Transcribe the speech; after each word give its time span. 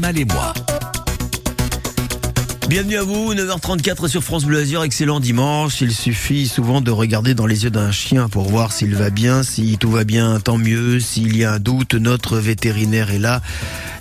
Mal 0.00 0.18
et 0.18 0.24
moi. 0.24 0.52
Bienvenue 2.68 2.96
à 2.96 3.02
vous, 3.02 3.34
9h34 3.34 4.08
sur 4.08 4.24
France 4.24 4.44
Bleu 4.44 4.58
Azur, 4.60 4.82
excellent 4.84 5.20
dimanche. 5.20 5.80
Il 5.80 5.92
suffit 5.92 6.48
souvent 6.48 6.80
de 6.80 6.90
regarder 6.90 7.34
dans 7.34 7.46
les 7.46 7.64
yeux 7.64 7.70
d'un 7.70 7.92
chien 7.92 8.28
pour 8.28 8.48
voir 8.48 8.72
s'il 8.72 8.94
va 8.94 9.10
bien, 9.10 9.42
si 9.42 9.76
tout 9.78 9.90
va 9.90 10.04
bien, 10.04 10.40
tant 10.40 10.56
mieux. 10.56 10.98
S'il 10.98 11.36
y 11.36 11.44
a 11.44 11.52
un 11.52 11.58
doute, 11.58 11.94
notre 11.94 12.38
vétérinaire 12.38 13.10
est 13.10 13.18
là. 13.18 13.42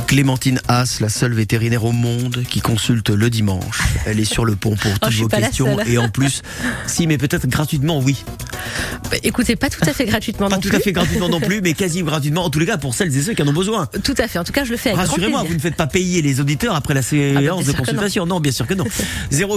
Clémentine 0.07 0.59
Haas, 0.67 0.99
la 1.01 1.09
seule 1.09 1.33
vétérinaire 1.33 1.85
au 1.85 1.91
monde 1.91 2.43
qui 2.49 2.61
consulte 2.61 3.09
le 3.09 3.29
dimanche. 3.29 3.79
Elle 4.05 4.19
est 4.19 4.25
sur 4.25 4.45
le 4.45 4.55
pont 4.55 4.75
pour 4.75 4.91
Oh, 5.01 5.05
toutes 5.05 5.13
vos 5.15 5.27
questions 5.27 5.79
et 5.81 5.97
en 5.97 6.09
plus, 6.09 6.41
si 6.87 7.07
mais 7.07 7.17
peut-être 7.17 7.47
gratuitement, 7.47 7.99
oui. 7.99 8.23
Bah, 9.11 9.17
Écoutez, 9.23 9.55
pas 9.55 9.69
tout 9.69 9.81
à 9.85 9.93
fait 9.93 10.05
gratuitement 10.05 10.47
Pas 10.49 10.55
non 10.55 10.61
tout 10.61 10.69
plus. 10.69 10.77
à 10.77 10.79
fait 10.81 10.91
gratuitement 10.91 11.29
non 11.29 11.39
plus, 11.39 11.61
mais 11.61 11.73
quasi 11.73 12.01
gratuitement, 12.03 12.45
en 12.45 12.49
tous 12.49 12.59
les 12.59 12.65
cas 12.65 12.77
pour 12.77 12.93
celles 12.93 13.15
et 13.15 13.21
ceux 13.21 13.33
qui 13.33 13.41
en 13.43 13.47
ont 13.47 13.53
besoin. 13.53 13.87
Tout 14.03 14.13
à 14.17 14.27
fait. 14.27 14.39
En 14.39 14.43
tout 14.43 14.51
cas, 14.53 14.63
je 14.63 14.71
le 14.71 14.77
fais 14.77 14.91
avec 14.91 15.07
Rassurez-moi, 15.07 15.43
vous 15.47 15.53
ne 15.53 15.59
faites 15.59 15.75
pas 15.75 15.87
payer 15.87 16.21
les 16.21 16.39
auditeurs 16.39 16.75
après 16.75 16.93
la 16.93 17.01
séance 17.01 17.31
Ah 17.37 17.41
bah, 17.41 17.41
bien 17.63 17.71
de 17.73 17.77
consultation. 17.77 18.25
Non. 18.25 18.39
bien 18.39 18.51
sûr 18.53 18.67
que 18.67 18.73
non. 18.73 18.85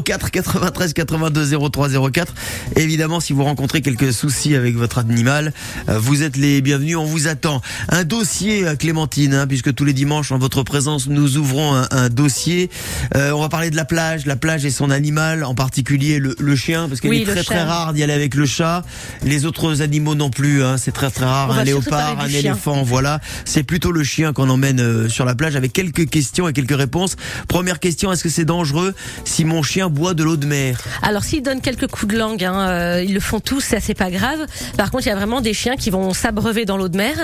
04 0.02 0.30
93 0.30 0.92
82 0.92 1.58
03 1.70 2.10
04. 2.10 2.34
Évidemment, 2.76 3.20
si 3.20 3.32
vous 3.32 3.44
rencontrez 3.44 3.82
quelques 3.82 4.12
soucis 4.12 4.54
avec 4.54 4.76
votre 4.76 4.98
animal, 4.98 5.52
euh, 5.88 5.98
vous 5.98 6.22
êtes 6.22 6.36
les 6.36 6.60
bienvenus. 6.62 6.96
On 6.96 7.04
vous 7.04 7.28
attend. 7.28 7.60
Un 7.88 8.04
dossier, 8.04 8.66
euh, 8.66 8.76
Clémentine, 8.76 9.34
hein, 9.34 9.46
puisque 9.46 9.74
tous 9.74 9.84
les 9.84 9.92
dimanches, 9.92 10.32
en 10.32 10.38
votre 10.38 10.62
présence, 10.62 11.08
nous 11.08 11.36
ouvrons 11.36 11.74
un, 11.74 11.86
un 11.90 12.08
dossier. 12.08 12.70
Euh, 13.14 13.30
on 13.32 13.40
va 13.40 13.48
parler 13.48 13.70
de 13.70 13.76
la 13.76 13.84
plage, 13.84 14.26
la 14.26 14.36
plage 14.36 14.64
et 14.64 14.70
son 14.70 14.90
animal, 14.90 15.44
en 15.44 15.54
particulier 15.54 16.18
le, 16.18 16.34
le 16.38 16.56
chien, 16.56 16.88
parce 16.88 17.00
qu'il 17.00 17.10
Oui, 17.10 17.22
est 17.22 17.24
très 17.30 17.42
très 17.44 17.62
rare 17.62 17.92
d'y 17.92 18.02
aller 18.02 18.12
avec 18.12 18.34
le 18.34 18.46
chat. 18.46 18.84
Les 19.22 19.44
autres 19.44 19.82
animaux 19.82 20.14
non 20.14 20.30
plus. 20.30 20.62
Hein, 20.62 20.76
c'est 20.78 20.92
très 20.92 21.10
très 21.10 21.24
rare. 21.24 21.48
On 21.50 21.54
un 21.54 21.64
léopard, 21.64 22.20
un 22.20 22.28
chien. 22.28 22.38
éléphant, 22.38 22.82
voilà. 22.82 23.20
C'est 23.44 23.62
plutôt 23.62 23.92
le 23.92 24.04
chien 24.04 24.32
qu'on 24.32 24.48
emmène 24.48 25.08
sur 25.08 25.24
la 25.24 25.34
plage 25.34 25.56
avec 25.56 25.72
quelques 25.72 26.08
questions 26.08 26.48
et 26.48 26.52
quelques 26.52 26.76
réponses. 26.76 27.16
Première 27.48 27.80
question, 27.80 28.12
est-ce 28.12 28.22
que 28.22 28.28
c'est 28.28 28.44
dangereux 28.44 28.85
si 29.24 29.44
mon 29.44 29.62
chien 29.62 29.88
boit 29.88 30.14
de 30.14 30.22
l'eau 30.22 30.36
de 30.36 30.46
mer 30.46 30.78
Alors, 31.02 31.24
s'ils 31.24 31.42
donnent 31.42 31.60
quelques 31.60 31.88
coups 31.88 32.12
de 32.12 32.18
langue, 32.18 32.44
hein, 32.44 32.68
euh, 32.68 33.04
ils 33.04 33.14
le 33.14 33.20
font 33.20 33.40
tous, 33.40 33.60
ça 33.60 33.80
c'est 33.80 33.94
pas 33.94 34.10
grave. 34.10 34.46
Par 34.76 34.90
contre, 34.90 35.06
il 35.06 35.08
y 35.08 35.12
a 35.12 35.16
vraiment 35.16 35.40
des 35.40 35.54
chiens 35.54 35.76
qui 35.76 35.90
vont 35.90 36.12
s'abreuver 36.12 36.64
dans 36.64 36.76
l'eau 36.76 36.88
de 36.88 36.96
mer, 36.96 37.14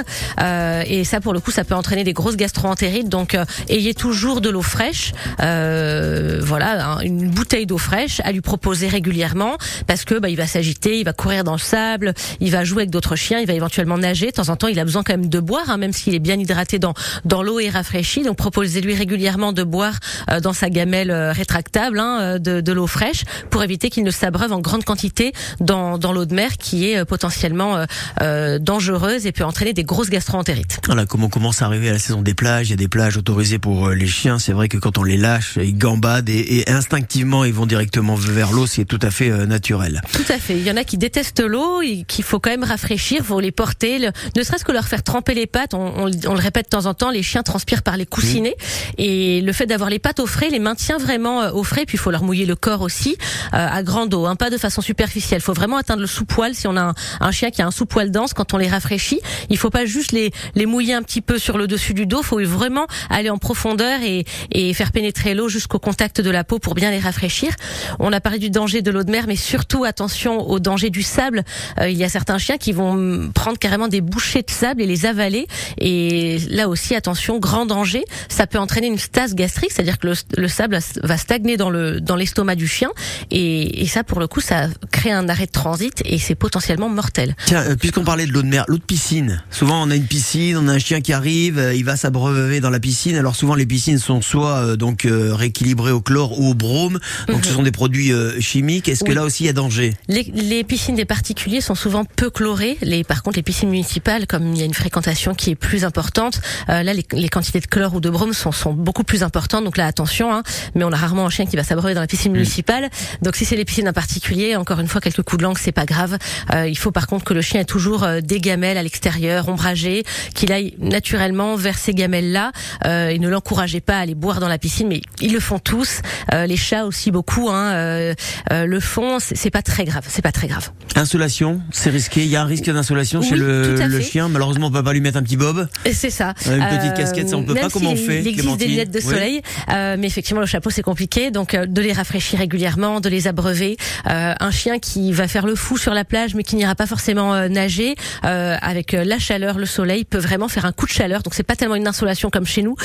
euh, 0.41 0.83
et 0.87 1.05
ça, 1.05 1.21
pour 1.21 1.33
le 1.33 1.41
coup, 1.41 1.51
ça 1.51 1.65
peut 1.65 1.75
entraîner 1.75 2.05
des 2.05 2.13
grosses 2.13 2.37
gastroentérites. 2.37 3.09
Donc, 3.09 3.35
euh, 3.35 3.45
ayez 3.69 3.95
toujours 3.95 4.41
de 4.41 4.51
l'eau 4.51 4.63
fraîche, 4.63 5.13
euh, 5.41 6.41
voilà, 6.43 6.93
hein, 6.93 7.01
une 7.01 7.29
bouteille 7.29 7.67
d'eau 7.67 7.79
fraîche 7.79 8.21
à 8.25 8.33
lui 8.33 8.41
proposer 8.41 8.89
régulièrement, 8.89 9.57
parce 9.87 10.05
que 10.05 10.19
bah, 10.19 10.29
il 10.29 10.37
va 10.37 10.47
s'agiter, 10.47 10.99
il 10.99 11.05
va 11.05 11.13
courir 11.13 11.45
dans 11.45 11.53
le 11.53 11.59
sable, 11.59 12.15
il 12.41 12.51
va 12.51 12.65
jouer 12.65 12.83
avec 12.83 12.91
d'autres 12.91 13.17
chiens, 13.17 13.41
il 13.41 13.47
va 13.47 13.55
éventuellement 13.55 13.99
nager. 13.99 14.27
De 14.27 14.33
temps 14.33 14.49
en 14.49 14.57
temps, 14.57 14.69
il 14.69 14.79
a 14.79 14.85
besoin 14.85 15.03
quand 15.03 15.15
même 15.15 15.29
de 15.29 15.41
boire, 15.41 15.71
hein, 15.71 15.77
même 15.77 15.93
s'il 15.93 16.15
est 16.15 16.19
bien 16.19 16.39
hydraté 16.39 16.79
dans 16.79 16.95
dans 17.25 17.43
l'eau 17.43 17.61
et 17.61 17.69
rafraîchi. 17.69 18.23
Donc, 18.23 18.37
proposez-lui 18.37 18.95
régulièrement 18.95 19.53
de 19.53 19.63
boire 19.63 19.95
euh, 20.31 20.41
dans 20.41 20.53
sa 20.53 20.71
gamelle 20.71 21.11
euh, 21.11 21.33
rétractable 21.53 21.99
hein, 21.99 22.19
euh, 22.21 22.39
de, 22.39 22.61
de 22.63 22.73
l'eau 22.73 22.87
fraîche 22.87 23.25
pour 23.51 23.63
éviter 23.63 23.91
qu'il 23.91 24.05
ne 24.05 24.11
s'abreuve 24.11 24.53
en 24.53 24.61
grande 24.61 24.85
quantité 24.85 25.33
dans, 25.61 25.99
dans 25.99 26.13
l'eau 26.13 26.25
de 26.25 26.35
mer 26.35 26.57
qui 26.57 26.89
est 26.91 26.99
euh, 26.99 27.05
potentiellement 27.05 27.85
euh, 28.23 28.59
dangereuse 28.59 29.27
et 29.27 29.33
peut 29.33 29.45
entraîner 29.45 29.73
des 29.75 29.85
grosses 29.85 30.09
gastroentérites. 30.09 30.79
Voilà, 30.87 31.05
comme 31.05 31.25
on 31.25 31.29
commence 31.29 31.61
à 31.61 31.67
arriver 31.67 31.91
à 31.91 31.93
la 31.93 31.99
saison 31.99 32.23
des 32.23 32.33
plages, 32.35 32.69
il 32.69 32.71
y 32.71 32.73
a 32.73 32.77
des 32.77 32.89
plages 32.89 33.17
autorisées 33.19 33.59
pour 33.59 33.91
les 33.91 34.07
chiens. 34.07 34.39
C'est 34.39 34.53
vrai 34.53 34.69
que 34.69 34.79
quand 34.79 34.97
on 34.99 35.03
les 35.05 35.17
lâche, 35.19 35.59
ils 35.61 35.77
gambadent 35.77 36.29
et, 36.31 36.61
et 36.61 36.71
instinctivement 36.71 37.45
ils 37.45 37.53
vont 37.53 37.67
directement 37.67 38.15
vers 38.15 38.53
l'eau, 38.53 38.67
c'est 38.67 38.85
tout 38.87 38.99
à 39.03 39.11
fait 39.11 39.31
euh, 39.31 39.45
naturel. 39.47 40.01
Tout 40.13 40.25
à 40.33 40.39
fait. 40.39 40.57
Il 40.57 40.67
y 40.67 40.71
en 40.71 40.77
a 40.79 40.85
qui 40.85 40.97
détestent 40.97 41.41
l'eau 41.41 41.83
et 41.83 42.05
qu'il 42.09 42.25
faut 42.25 42.41
quand 42.41 42.51
même 42.51 42.65
rafraîchir, 42.65 43.25
faut 43.25 43.41
les 43.41 43.53
porter, 43.53 43.99
le- 43.99 44.11
ne 44.37 44.43
serait-ce 44.43 44.65
que 44.65 44.73
leur 44.73 44.87
faire 44.87 45.03
tremper 45.03 45.35
les 45.35 45.47
pattes. 45.47 45.75
On, 45.75 45.93
on 45.99 46.07
le- 46.07 46.29
on 46.29 46.35
le 46.35 46.41
répète 46.41 46.67
de 46.67 46.71
temps 46.71 46.87
en 46.87 46.95
temps, 46.95 47.11
les 47.11 47.23
chiens 47.23 47.43
transpirent 47.43 47.83
par 47.83 47.97
les 47.99 48.07
coussinets 48.07 48.57
et 48.99 49.41
le 49.43 49.53
fait 49.53 49.67
d'avoir 49.67 49.91
les 49.91 49.99
pattes 49.99 50.21
au 50.21 50.27
frais 50.27 50.49
les 50.51 50.59
maintient 50.59 50.99
vraiment 50.99 51.42
euh, 51.43 51.53
au 51.53 51.65
frais. 51.65 51.85
Puis 51.87 51.97
il 51.97 52.01
faut 52.01 52.11
leur 52.11 52.23
mouiller 52.23 52.47
le 52.47 52.57
corps 52.57 52.83
aussi 52.83 53.17
euh, 53.55 53.69
à 53.71 53.83
grande 53.83 54.15
eau, 54.15 54.27
hein, 54.27 54.37
pas 54.37 54.51
de 54.51 54.59
façon 54.59 54.81
superficielle. 54.81 55.41
Il 55.41 55.45
faut 55.45 55.53
vraiment 55.53 55.77
atteindre 55.77 56.01
le 56.01 56.07
sous-poil. 56.07 56.55
Si 56.55 56.67
on 56.67 56.77
a 56.77 56.83
un, 56.83 56.95
un 57.21 57.31
chien 57.31 57.51
qui 57.51 57.63
a 57.63 57.67
un 57.67 57.71
sous-poil 57.71 58.11
dense, 58.11 58.35
quand 58.35 58.55
on 58.55 58.59
les 58.59 58.69
rafraîchit, 58.69 59.21
il 59.51 59.59
faut 59.59 59.71
pas 59.71 59.85
juste 59.85 60.13
les, 60.13 60.31
les 60.55 60.67
mouiller 60.67 60.95
un 60.95 61.03
petit 61.03 61.21
peu 61.21 61.39
sur 61.39 61.59
le 61.59 61.67
dessus 61.67 61.95
du 61.95 62.07
dos. 62.07 62.21
Il 62.23 62.27
faut 62.27 62.45
vraiment 62.45 62.87
aller 63.11 63.31
en 63.31 63.39
profondeur 63.39 64.01
et, 64.03 64.25
et 64.51 64.75
faire 64.75 64.93
pénétrer 64.93 65.35
l'eau 65.35 65.49
jusqu'au 65.49 65.79
contact 65.79 66.21
de 66.21 66.31
la 66.31 66.45
peau 66.45 66.59
pour 66.59 66.75
bien 66.75 66.91
les 66.91 66.99
rafraîchir. 67.01 67.55
On 67.99 68.13
a 68.13 68.21
parlé 68.21 68.39
du 68.39 68.51
danger 68.51 68.83
de 68.83 68.91
l'eau 68.91 69.03
de 69.03 69.11
mer, 69.11 69.25
mais 69.27 69.37
surtout 69.37 69.85
attention 69.85 70.49
au 70.49 70.59
danger 70.59 70.91
du 70.91 71.03
sable. 71.03 71.45
Euh, 71.81 71.89
il 71.89 71.97
y 71.97 72.05
a 72.05 72.09
certains 72.09 72.39
chiens 72.39 72.59
qui 72.59 72.73
vont 72.73 73.31
prendre 73.35 73.59
carrément 73.59 73.89
des 73.89 74.01
bouchées 74.01 74.43
de 74.43 74.51
sable 74.51 74.83
et 74.83 74.87
les 74.87 75.07
avaler. 75.07 75.47
Et 75.79 76.39
là 76.51 76.69
aussi, 76.69 76.95
attention, 76.95 77.39
grand 77.39 77.67
danger. 77.67 78.05
Ça 78.29 78.47
peut 78.47 78.59
entraîner 78.59 78.87
une 78.87 78.99
stase 78.99 79.35
gastrique, 79.35 79.73
c'est-à-dire 79.73 79.99
que 79.99 80.09
le, 80.09 80.15
le 80.37 80.49
sable 80.49 80.79
va 81.03 81.17
stagner 81.33 81.57
dans 81.57 81.71
le 81.71 82.01
dans 82.01 82.17
l'estomac 82.17 82.57
du 82.57 82.69
chien. 82.69 82.91
Et, 83.31 83.83
et 83.83 83.87
ça, 83.87 84.05
pour 84.05 84.21
le 84.21 84.27
coup, 84.27 84.43
ça 84.43 84.69
crée 84.91 85.11
un 85.13 85.31
arrêt 85.31 85.47
de 85.47 85.51
transit 85.51 86.03
et 86.05 86.19
c'est 86.19 86.35
potentiellement 86.35 86.91
mortel. 86.91 87.35
Tiens, 87.47 87.63
euh, 87.63 87.77
puisqu'on 87.77 88.05
parlait 88.05 88.27
de 88.27 88.33
l'eau 88.33 88.43
de 88.43 88.49
mer, 88.49 88.65
l'eau 88.69 88.77
de 88.77 88.83
piscine. 88.83 89.43
Souvent, 89.51 89.83
on 89.83 89.91
a 89.91 89.97
une 89.97 90.05
piscine, 90.07 90.59
on 90.59 90.69
a 90.69 90.73
un 90.73 90.79
chien 90.79 91.01
qui 91.01 91.15
arrive, 91.15 91.59
euh, 91.59 91.75
il 91.75 91.87
va 91.87 91.97
s'abreuver 91.97 92.61
dans 92.61 92.69
la 92.69 92.81
piscine. 92.81 93.17
Alors 93.17 93.35
souvent, 93.35 93.55
les 93.55 93.65
piscines 93.65 93.99
sont 93.99 94.21
soit 94.21 94.59
euh, 94.59 94.77
donc 94.77 95.07
rééquilibrées 95.09 95.91
au 95.93 96.03
chlore 96.03 96.39
ou 96.39 96.51
au 96.51 96.55
brome. 96.55 96.99
Donc, 97.29 97.47
ce 97.47 97.53
sont 97.53 97.63
des 97.63 97.73
produits 97.73 98.13
chimiques. 98.41 98.89
Est-ce 98.89 99.05
que 99.05 99.13
là 99.13 99.23
aussi, 99.25 99.45
il 99.45 99.47
y 99.47 99.51
a 99.51 99.55
danger? 99.55 99.95
Les, 100.09 100.25
les 100.35 100.65
piscines 100.65 100.97
des 100.97 101.07
particuliers 101.07 101.61
sont 101.63 101.75
souvent 101.75 102.05
peu 102.05 102.29
chlorées. 102.29 102.77
Les, 102.83 103.05
par 103.05 103.23
contre, 103.23 103.37
les 103.37 103.43
piscines 103.43 103.71
municipales, 103.71 104.27
comme 104.27 104.53
il 104.53 104.59
y 104.59 104.63
a 104.63 104.67
une 104.67 104.75
fréquentation 104.75 105.35
qui 105.35 105.51
est 105.51 105.55
plus 105.55 105.85
importante, 105.85 106.41
euh, 106.69 106.83
là, 106.83 106.93
les, 106.93 107.07
les 107.13 107.29
quantités 107.29 107.61
de 107.61 107.67
chlore 107.67 107.95
ou 107.95 108.01
de 108.01 108.11
brome 108.11 108.35
sont, 108.35 108.53
sont 108.53 108.73
beaucoup 108.73 109.05
plus 109.05 109.23
importantes. 109.23 109.65
Donc 109.65 109.77
là, 109.77 109.87
attention. 109.87 110.35
Hein, 110.35 110.43
mais 110.75 110.85
on 110.85 110.93
a 110.93 110.97
rarement 110.97 111.22
un 111.27 111.31
chien 111.31 111.47
qui 111.47 111.57
va 111.57 111.65
s'abreuver 111.65 111.95
dans 111.95 112.01
la 112.01 112.07
piscine 112.07 112.33
municipale. 112.33 112.91
Donc 113.23 113.37
si 113.37 113.45
c'est 113.45 113.57
les 113.57 113.65
piscines 113.65 113.89
en 113.89 113.93
particulier, 113.93 114.57
encore 114.57 114.81
une 114.81 114.89
fois, 114.89 115.01
quelques 115.01 115.23
coups 115.23 115.39
de 115.39 115.45
langue, 115.45 115.59
c'est 115.59 115.73
pas 115.73 115.87
grave. 115.87 116.19
Euh, 116.55 116.69
il 116.69 116.79
faut 116.79 116.91
par 116.91 117.07
contre 117.07 117.25
que 117.25 117.35
le 117.35 117.43
chien 117.43 117.61
ait 117.61 117.65
toujours 117.65 118.05
euh, 118.05 118.21
des 118.21 118.41
gamelles 118.41 118.79
à 118.79 118.83
l'extérieur, 118.83 119.49
ombragées, 119.49 120.05
qu'il 120.35 120.53
aille 120.53 120.75
naturellement 120.79 121.57
vers 121.57 121.79
ces 121.79 121.95
gamelles-là. 121.95 122.53
Euh, 122.87 123.09
et 123.09 123.19
ne 123.19 123.29
l'encouragez 123.29 123.81
pas 123.81 123.99
à 123.99 124.01
aller 124.01 124.15
boire 124.15 124.41
dans 124.41 124.49
la 124.49 124.59
piscine, 124.59 124.89
mais 124.89 125.01
ils 125.21 125.33
le 125.33 125.41
font 125.41 125.59
tous. 125.59 126.01
Euh, 126.33 126.47
les 126.47 126.57
chats 126.57 126.87
aussi 126.87 127.11
beaucoup 127.11 127.49
hein, 127.51 127.73
euh, 127.73 128.15
euh, 128.53 128.67
le 128.67 128.81
font. 128.81 129.19
C'est 129.21 129.51
pas 129.51 129.63
très 129.63 129.85
grave. 129.85 130.05
C'est 130.09 130.23
pas 130.23 130.33
très 130.33 130.49
grave. 130.49 130.71
Insolation, 130.97 131.61
c'est 131.71 131.91
risqué. 131.91 132.23
Il 132.23 132.29
y 132.29 132.37
a 132.37 132.43
un 132.43 132.47
risque 132.47 132.71
d'insolation 132.71 133.23
chez 133.23 133.37
le, 133.37 134.01
chien. 134.01 134.29
Malheureusement, 134.29 134.67
on 134.67 134.71
peut 134.71 134.83
pas 134.83 134.93
lui 134.93 135.01
mettre 135.01 135.19
un 135.19 135.23
petit 135.23 135.37
bob. 135.37 135.69
C'est 135.93 136.11
ça. 136.11 136.35
Euh, 136.47 136.57
une 136.57 136.79
petite 136.79 136.95
casquette, 136.95 137.29
ça, 137.29 137.37
on 137.37 137.45
peut 137.45 137.55
pas. 137.55 137.71
Comment 137.71 137.91
on 137.91 137.97
fait, 137.97 138.21
Il 138.21 138.29
existe 138.29 138.57
des 138.59 138.67
lunettes 138.67 138.91
de 138.91 139.01
soleil, 139.01 139.43
euh, 139.71 139.97
mais 139.99 140.07
effectivement 140.07 140.41
le 140.41 140.47
chapeau 140.47 140.71
c'est 140.71 140.83
compliqué. 140.83 141.12
Donc 141.31 141.55
euh, 141.55 141.67
de 141.67 141.81
les 141.83 141.93
rafraîchir 141.93 142.39
régulièrement, 142.39 143.01
de 143.01 143.09
les 143.09 143.29
abreuver. 143.29 143.77
Euh, 144.09 144.35
un 144.39 144.51
chien 144.51 144.79
qui 144.79 145.13
va 145.13 145.29
faire 145.29 145.45
le 145.47 145.55
fou 145.55 145.77
sur 145.77 145.93
la 145.95 146.05
plage, 146.05 146.35
mais 146.35 146.43
qui 146.43 146.57
n'ira 146.57 146.75
pas 146.75 146.87
forcément 146.87 147.35
euh, 147.35 147.49
nager, 147.49 147.95
avec 148.23 148.93
la 148.93 149.19
chaleur, 149.19 149.59
le 149.59 149.67
soleil 149.67 150.05
peut 150.05 150.19
vraiment 150.19 150.49
faire 150.49 150.65
un 150.65 150.73
coup 150.73 150.87
de 150.87 150.91
chaleur. 150.93 151.23
Donc 151.23 151.35
c'est 151.35 151.43
pas 151.43 151.57
tellement 151.57 151.75
une 151.75 151.87
insolation 151.87 152.31
comme 152.31 152.47
chez 152.47 152.63
nous, 152.63 152.77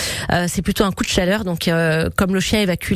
c'est 0.48 0.62
plutôt 0.62 0.84
un 0.84 0.92
coup 0.92 1.04
de 1.04 1.10
chaleur. 1.10 1.44
Donc 1.46 1.70
comme 2.16 2.34
le 2.34 2.40
chien 2.40 2.60
évacue 2.62 2.94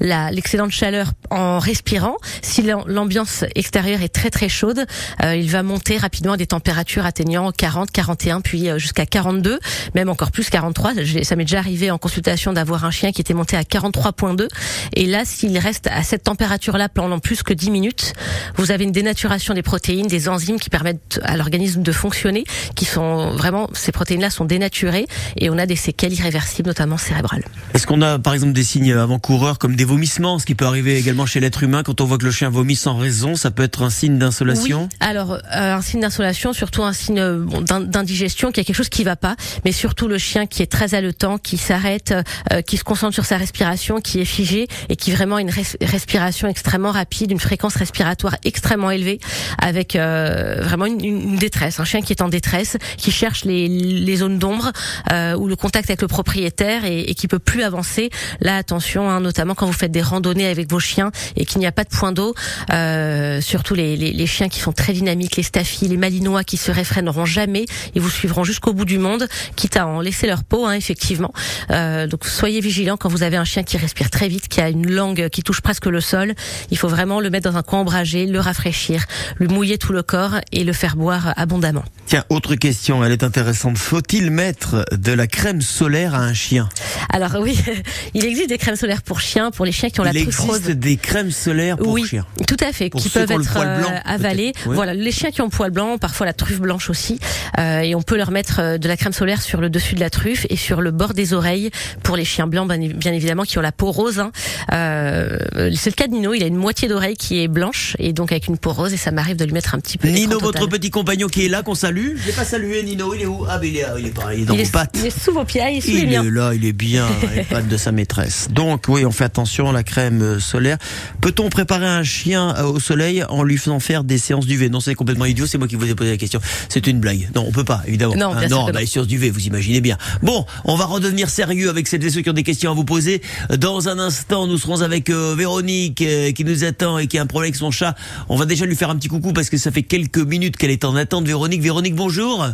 la 0.00 0.30
l'excellente 0.30 0.70
chaleur 0.72 1.12
en 1.30 1.58
respirant, 1.58 2.16
si 2.42 2.62
l'am- 2.62 2.84
l'ambiance 2.86 3.44
extérieure 3.54 4.02
est 4.02 4.08
très 4.08 4.30
très 4.30 4.48
chaude, 4.48 4.84
il 5.22 5.48
va 5.50 5.62
monter 5.62 5.96
rapidement 5.96 6.32
à 6.32 6.36
des 6.36 6.46
températures 6.46 7.06
atteignant 7.06 7.50
40, 7.52 7.90
41, 7.90 8.40
puis 8.40 8.68
jusqu'à 8.78 9.06
42, 9.06 9.58
même 9.94 10.08
encore 10.08 10.30
plus 10.30 10.50
43. 10.50 10.92
J'ai- 11.02 11.24
Ça 11.24 11.36
m'est 11.36 11.44
déjà 11.44 11.58
arrivé 11.58 11.90
en 11.90 11.98
consultation 11.98 12.52
d'avoir 12.52 12.84
un 12.84 12.90
chien 12.90 13.12
qui 13.12 13.20
était 13.20 13.34
monté 13.34 13.56
à 13.56 13.62
43.2. 13.62 14.48
Et 14.94 15.06
là, 15.06 15.24
s'il 15.24 15.56
reste 15.58 15.88
à 15.88 16.02
cette 16.02 16.24
température-là 16.24 16.88
pendant 16.88 17.18
plus 17.18 17.42
que 17.42 17.52
10 17.52 17.70
minutes, 17.70 18.12
vous 18.56 18.70
avez 18.70 18.84
une 18.84 18.92
dénaturation 18.92 19.54
des 19.54 19.62
protéines, 19.62 20.06
des 20.06 20.28
enzymes 20.28 20.58
qui 20.58 20.70
permettent 20.70 21.20
à 21.22 21.36
l'organisme 21.36 21.82
de 21.82 21.92
fonctionner, 21.92 22.44
qui 22.74 22.84
sont 22.84 23.30
vraiment, 23.32 23.68
ces 23.72 23.92
protéines-là 23.92 24.30
sont 24.30 24.44
dénaturées 24.44 25.06
et 25.36 25.50
on 25.50 25.58
a 25.58 25.66
des 25.66 25.76
séquelles 25.76 26.12
irréversibles, 26.12 26.68
notamment 26.68 26.98
cérébrales. 26.98 27.44
Est-ce 27.74 27.86
qu'on 27.86 28.02
a, 28.02 28.18
par 28.18 28.34
exemple, 28.34 28.52
des 28.52 28.64
signes 28.64 28.92
avant-coureurs 28.92 29.58
comme 29.58 29.76
des 29.76 29.84
vomissements, 29.84 30.38
ce 30.38 30.46
qui 30.46 30.54
peut 30.54 30.66
arriver 30.66 30.96
également 30.96 31.26
chez 31.26 31.40
l'être 31.40 31.62
humain 31.62 31.82
quand 31.82 32.00
on 32.00 32.04
voit 32.04 32.18
que 32.18 32.24
le 32.24 32.30
chien 32.30 32.50
vomit 32.50 32.76
sans 32.76 32.96
raison, 32.96 33.34
ça 33.34 33.50
peut 33.50 33.62
être 33.62 33.82
un 33.82 33.90
signe 33.90 34.18
d'insolation? 34.18 34.88
Oui. 34.90 34.96
Alors, 35.00 35.32
euh, 35.32 35.38
un 35.52 35.82
signe 35.82 36.00
d'insolation, 36.00 36.52
surtout 36.52 36.82
un 36.82 36.92
signe 36.92 37.22
bon, 37.38 37.60
d'indigestion, 37.60 38.50
qu'il 38.50 38.58
y 38.58 38.60
a 38.60 38.64
quelque 38.64 38.76
chose 38.76 38.88
qui 38.88 39.04
va 39.04 39.16
pas, 39.16 39.36
mais 39.64 39.72
surtout 39.72 40.08
le 40.08 40.18
chien 40.18 40.46
qui 40.46 40.62
est 40.62 40.70
très 40.70 40.94
haletant, 40.94 41.38
qui 41.38 41.56
s'arrête, 41.56 42.14
euh, 42.52 42.62
qui 42.62 42.76
se 42.76 42.84
concentre 42.84 43.14
sur 43.14 43.24
sa 43.24 43.36
respiration, 43.36 44.00
qui 44.00 44.20
est 44.20 44.24
figé 44.24 44.51
et 44.88 44.96
qui 44.96 45.12
vraiment 45.12 45.36
a 45.36 45.40
une 45.40 45.50
respiration 45.50 46.48
extrêmement 46.48 46.90
rapide, 46.90 47.30
une 47.30 47.40
fréquence 47.40 47.76
respiratoire 47.76 48.36
extrêmement 48.44 48.90
élevée, 48.90 49.18
avec 49.58 49.96
euh, 49.96 50.60
vraiment 50.60 50.86
une, 50.86 51.36
détresse, 51.36 51.80
un 51.80 51.84
chien 51.84 52.02
qui 52.02 52.12
est 52.12 52.22
en 52.22 52.28
détresse, 52.28 52.76
qui 52.96 53.10
cherche 53.10 53.44
les, 53.44 53.68
les 53.68 54.16
zones 54.16 54.38
d'ombre 54.38 54.72
euh, 55.10 55.34
ou 55.36 55.48
le 55.48 55.56
contact 55.56 55.90
avec 55.90 56.02
le 56.02 56.08
propriétaire 56.08 56.84
et, 56.84 57.00
et 57.00 57.14
qui 57.14 57.28
peut 57.28 57.38
plus 57.38 57.62
avancer. 57.62 58.10
Là, 58.40 58.56
attention, 58.56 59.08
hein, 59.10 59.20
notamment 59.20 59.54
quand 59.54 59.66
vous 59.66 59.72
faites 59.72 59.92
des 59.92 60.02
randonnées 60.02 60.46
avec 60.46 60.70
vos 60.70 60.80
chiens 60.80 61.10
et 61.36 61.44
qu'il 61.44 61.58
n'y 61.58 61.66
a 61.66 61.72
pas 61.72 61.84
de 61.84 61.90
point 61.90 62.12
d'eau, 62.12 62.34
euh, 62.72 63.40
surtout 63.40 63.74
les, 63.74 63.96
les, 63.96 64.12
les, 64.12 64.26
chiens 64.26 64.48
qui 64.48 64.60
sont 64.60 64.72
très 64.72 64.92
dynamiques, 64.92 65.36
les 65.36 65.42
staffis, 65.42 65.88
les 65.88 65.96
malinois 65.96 66.44
qui 66.44 66.56
se 66.56 66.70
réfréneront 66.70 67.24
jamais 67.24 67.64
et 67.94 68.00
vous 68.00 68.10
suivront 68.10 68.44
jusqu'au 68.44 68.72
bout 68.72 68.84
du 68.84 68.98
monde, 68.98 69.28
quitte 69.56 69.76
à 69.76 69.86
en 69.86 70.00
laisser 70.00 70.26
leur 70.26 70.44
peau, 70.44 70.66
hein, 70.66 70.72
effectivement. 70.72 71.32
Euh, 71.70 72.06
donc 72.06 72.24
soyez 72.24 72.60
vigilants 72.60 72.96
quand 72.96 73.08
vous 73.08 73.22
avez 73.22 73.36
un 73.36 73.44
chien 73.44 73.62
qui 73.62 73.76
respire 73.76 74.10
très 74.10 74.28
vite, 74.28 74.41
qui 74.48 74.60
a 74.60 74.68
une 74.68 74.90
langue 74.90 75.28
qui 75.28 75.42
touche 75.42 75.60
presque 75.60 75.86
le 75.86 76.00
sol. 76.00 76.34
Il 76.70 76.78
faut 76.78 76.88
vraiment 76.88 77.20
le 77.20 77.30
mettre 77.30 77.50
dans 77.50 77.56
un 77.56 77.62
coin 77.62 77.80
ombragé, 77.80 78.26
le 78.26 78.40
rafraîchir, 78.40 79.04
lui 79.38 79.48
mouiller 79.48 79.78
tout 79.78 79.92
le 79.92 80.02
corps 80.02 80.36
et 80.52 80.64
le 80.64 80.72
faire 80.72 80.96
boire 80.96 81.32
abondamment. 81.36 81.84
Tiens, 82.06 82.24
autre 82.28 82.54
question, 82.56 83.04
elle 83.04 83.12
est 83.12 83.22
intéressante. 83.22 83.78
Faut-il 83.78 84.30
mettre 84.30 84.84
de 84.92 85.12
la 85.12 85.26
crème 85.26 85.60
solaire 85.60 86.14
à 86.14 86.18
un 86.18 86.34
chien? 86.34 86.68
Alors 87.10 87.36
oui, 87.40 87.58
il 88.14 88.24
existe 88.24 88.48
des 88.48 88.58
crèmes 88.58 88.76
solaires 88.76 89.02
pour 89.02 89.20
chiens, 89.20 89.50
pour 89.50 89.64
les 89.64 89.72
chiens 89.72 89.90
qui 89.90 90.00
ont 90.00 90.04
la 90.04 90.12
truffe 90.12 90.38
rose. 90.38 90.48
Il 90.48 90.56
existe 90.56 90.78
des 90.78 90.96
crèmes 90.96 91.30
solaires 91.30 91.76
pour 91.76 91.88
oui, 91.88 92.06
chiens. 92.06 92.26
Tout 92.46 92.56
à 92.60 92.72
fait, 92.72 92.90
qui 92.90 93.08
peuvent 93.08 93.30
être 93.30 93.56
euh, 93.56 93.82
avalées. 94.04 94.52
Voilà, 94.64 94.94
les 94.94 95.12
chiens 95.12 95.30
qui 95.30 95.42
ont 95.42 95.50
poil 95.50 95.70
blanc, 95.70 95.98
parfois 95.98 96.26
la 96.26 96.32
truffe 96.32 96.60
blanche 96.60 96.90
aussi, 96.90 97.18
euh, 97.58 97.80
et 97.80 97.94
on 97.94 98.02
peut 98.02 98.16
leur 98.16 98.30
mettre 98.30 98.60
euh, 98.60 98.78
de 98.78 98.88
la 98.88 98.96
crème 98.96 99.12
solaire 99.12 99.42
sur 99.42 99.60
le 99.60 99.70
dessus 99.70 99.94
de 99.94 100.00
la 100.00 100.10
truffe 100.10 100.46
et 100.50 100.56
sur 100.56 100.80
le 100.80 100.90
bord 100.90 101.14
des 101.14 101.32
oreilles 101.32 101.70
pour 102.02 102.16
les 102.16 102.24
chiens 102.24 102.46
blancs, 102.46 102.68
bien 102.68 103.12
évidemment, 103.12 103.44
qui 103.44 103.58
ont 103.58 103.62
la 103.62 103.72
peau 103.72 103.90
rose. 103.90 104.18
Hein. 104.18 104.31
Euh, 104.72 105.38
c'est 105.74 105.90
le 105.90 105.94
cas 105.94 106.06
de 106.06 106.12
Nino, 106.12 106.34
il 106.34 106.42
a 106.42 106.46
une 106.46 106.56
moitié 106.56 106.88
d'oreille 106.88 107.16
qui 107.16 107.40
est 107.42 107.48
blanche 107.48 107.96
et 107.98 108.12
donc 108.12 108.32
avec 108.32 108.46
une 108.48 108.58
peau 108.58 108.72
rose 108.72 108.92
et 108.92 108.96
ça 108.96 109.10
m'arrive 109.10 109.36
de 109.36 109.44
lui 109.44 109.52
mettre 109.52 109.74
un 109.74 109.78
petit 109.80 109.98
peu. 109.98 110.08
Nino, 110.08 110.38
votre 110.38 110.66
petit 110.66 110.90
compagnon 110.90 111.26
qui 111.28 111.44
est 111.44 111.48
là, 111.48 111.62
qu'on 111.62 111.74
salue. 111.74 112.16
Je 112.16 112.26
l'ai 112.26 112.32
pas 112.32 112.44
salué, 112.44 112.82
Nino. 112.82 113.14
Il 113.14 113.22
est 113.22 113.26
où? 113.26 113.44
Ah, 113.48 113.60
il 113.62 113.76
est, 113.76 113.84
il 113.98 114.06
est 114.06 114.10
pareil, 114.10 114.38
il 114.40 114.42
est 114.42 114.46
dans 114.46 114.54
il 114.54 114.64
vos 114.64 114.70
pattes. 114.70 114.96
Il 114.98 115.06
est 115.06 115.18
sous 115.24 115.32
vos 115.32 115.44
pieds, 115.44 115.62
il 115.70 115.78
est 115.78 115.80
sous 115.80 115.90
il 115.90 116.08
les 116.08 116.14
est 116.16 116.30
là, 116.30 116.52
il 116.54 116.64
est 116.64 116.72
bien, 116.72 117.06
les 117.36 117.42
pattes 117.44 117.68
de 117.68 117.76
sa 117.76 117.92
maîtresse. 117.92 118.48
Donc 118.50 118.84
oui, 118.88 119.04
on 119.04 119.10
fait 119.10 119.24
attention 119.24 119.68
à 119.68 119.72
la 119.72 119.82
crème 119.82 120.40
solaire. 120.40 120.78
Peut-on 121.20 121.48
préparer 121.48 121.86
un 121.86 122.02
chien 122.02 122.54
au 122.64 122.80
soleil 122.80 123.24
en 123.28 123.42
lui 123.42 123.58
faisant 123.58 123.80
faire 123.80 124.04
des 124.04 124.18
séances 124.18 124.46
d'UV? 124.46 124.68
Non, 124.70 124.80
c'est 124.80 124.94
complètement 124.94 125.24
idiot. 125.26 125.46
C'est 125.46 125.58
moi 125.58 125.68
qui 125.68 125.76
vous 125.76 125.88
ai 125.90 125.94
posé 125.94 126.10
la 126.10 126.16
question. 126.16 126.40
C'est 126.68 126.86
une 126.86 127.00
blague. 127.00 127.28
Non, 127.34 127.44
on 127.46 127.52
peut 127.52 127.64
pas, 127.64 127.82
évidemment. 127.86 128.14
Non, 128.16 128.30
bien 128.32 128.42
Ah, 128.44 128.48
sûr 128.48 128.56
non 128.56 128.66
que 128.66 128.72
bah, 128.72 128.78
non. 128.78 128.80
les 128.80 128.86
séances 128.86 129.06
d'UV, 129.06 129.30
vous 129.30 129.46
imaginez 129.46 129.80
bien. 129.80 129.98
Bon, 130.22 130.44
on 130.64 130.76
va 130.76 130.84
redevenir 130.86 131.28
sérieux 131.30 131.68
avec 131.68 131.86
celles 131.88 132.04
et 132.04 132.10
ceux 132.10 132.22
qui 132.22 132.30
ont 132.30 132.34
des 132.34 132.42
questions 132.42 132.70
à 132.70 132.74
vous 132.74 132.84
poser. 132.84 133.22
Dans 133.58 133.88
un 133.88 133.98
instant, 133.98 134.21
nous 134.30 134.58
serons 134.58 134.80
avec 134.82 135.10
euh, 135.10 135.34
Véronique 135.36 136.02
euh, 136.02 136.32
qui 136.32 136.44
nous 136.44 136.64
attend 136.64 136.98
et 136.98 137.06
qui 137.06 137.18
a 137.18 137.22
un 137.22 137.26
problème 137.26 137.48
avec 137.48 137.56
son 137.56 137.70
chat. 137.70 137.94
On 138.28 138.36
va 138.36 138.46
déjà 138.46 138.64
lui 138.66 138.76
faire 138.76 138.90
un 138.90 138.96
petit 138.96 139.08
coucou 139.08 139.32
parce 139.32 139.50
que 139.50 139.56
ça 139.56 139.70
fait 139.70 139.82
quelques 139.82 140.18
minutes 140.18 140.56
qu'elle 140.56 140.70
est 140.70 140.84
en 140.84 140.96
attente. 140.96 141.26
Véronique, 141.26 141.62
Véronique, 141.62 141.94
bonjour. 141.94 142.46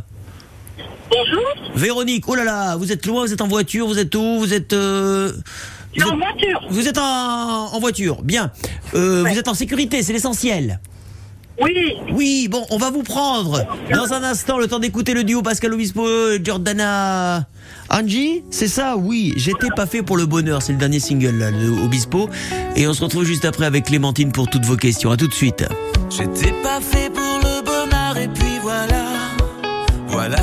Bonjour, 1.11 1.75
Véronique, 1.75 2.29
oh 2.29 2.35
là 2.35 2.45
là, 2.45 2.77
vous 2.77 2.93
êtes 2.93 3.07
loin, 3.07 3.25
vous 3.25 3.33
êtes 3.33 3.41
en 3.41 3.49
voiture, 3.49 3.87
vous 3.87 3.99
êtes 3.99 4.15
où? 4.15 4.39
Vous 4.39 4.53
êtes 4.53 4.75
euh, 4.75 5.33
vous 5.97 6.03
en 6.05 6.13
êtes, 6.13 6.19
voiture. 6.19 6.67
vous 6.71 6.87
êtes 6.89 6.99
en, 6.99 7.75
en 7.75 7.81
voiture, 7.81 8.23
bien. 8.23 8.51
Euh, 8.95 9.23
Ouais. 9.23 9.33
Vous 9.33 9.39
êtes 9.39 9.49
en 9.49 9.55
sécurité, 9.55 10.03
c'est 10.03 10.13
l'essentiel. 10.13 10.81
Oui, 11.61 11.97
Oui, 12.13 12.49
bon, 12.49 12.65
on 12.71 12.79
va 12.79 12.91
vous 12.91 13.03
prendre 13.03 13.65
dans 13.93 14.13
un 14.13 14.23
instant 14.23 14.59
le 14.59 14.69
temps 14.69 14.79
d'écouter 14.79 15.13
le 15.13 15.25
duo 15.25 15.43
Pascal 15.43 15.73
Obispo, 15.75 16.07
Jordana 16.43 17.47
Angie, 17.91 18.43
c'est 18.51 18.69
ça? 18.69 18.97
Oui, 18.97 19.33
j'étais 19.37 19.69
pas 19.75 19.87
fait 19.87 20.03
pour 20.03 20.17
le 20.17 20.27
bonheur, 20.27 20.63
c'est 20.63 20.73
le 20.73 20.79
dernier 20.79 21.01
single 21.01 21.37
là, 21.37 21.51
le 21.51 21.71
Obispo. 21.85 22.29
Et 22.77 22.87
on 22.87 22.93
se 22.93 23.03
retrouve 23.03 23.25
juste 23.25 23.45
après 23.45 23.67
avec 23.67 23.87
Clémentine 23.87 24.31
pour 24.31 24.49
toutes 24.49 24.65
vos 24.67 24.77
questions. 24.77 25.11
À 25.11 25.17
tout 25.17 25.27
de 25.27 25.35
suite. 25.35 25.65
J'étais 26.11 26.53
pas 26.63 26.81
fait 26.81 27.11
pour 27.11 27.41
le 27.43 27.65
bonheur 27.65 28.17
et 28.17 28.29
puis 28.29 28.59
voilà. 28.63 29.05
Voilà 30.09 30.43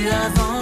n'avoir 0.00 0.32
su 0.36 0.61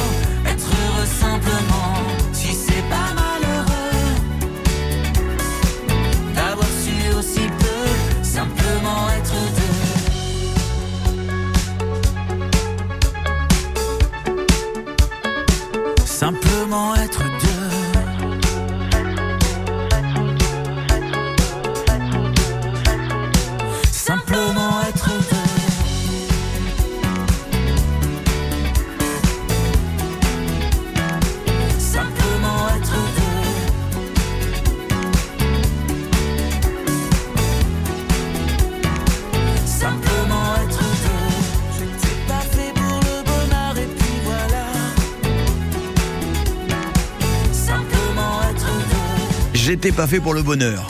J'étais 49.70 49.92
pas 49.92 50.08
fait 50.08 50.18
pour 50.18 50.34
le 50.34 50.42
bonheur. 50.42 50.84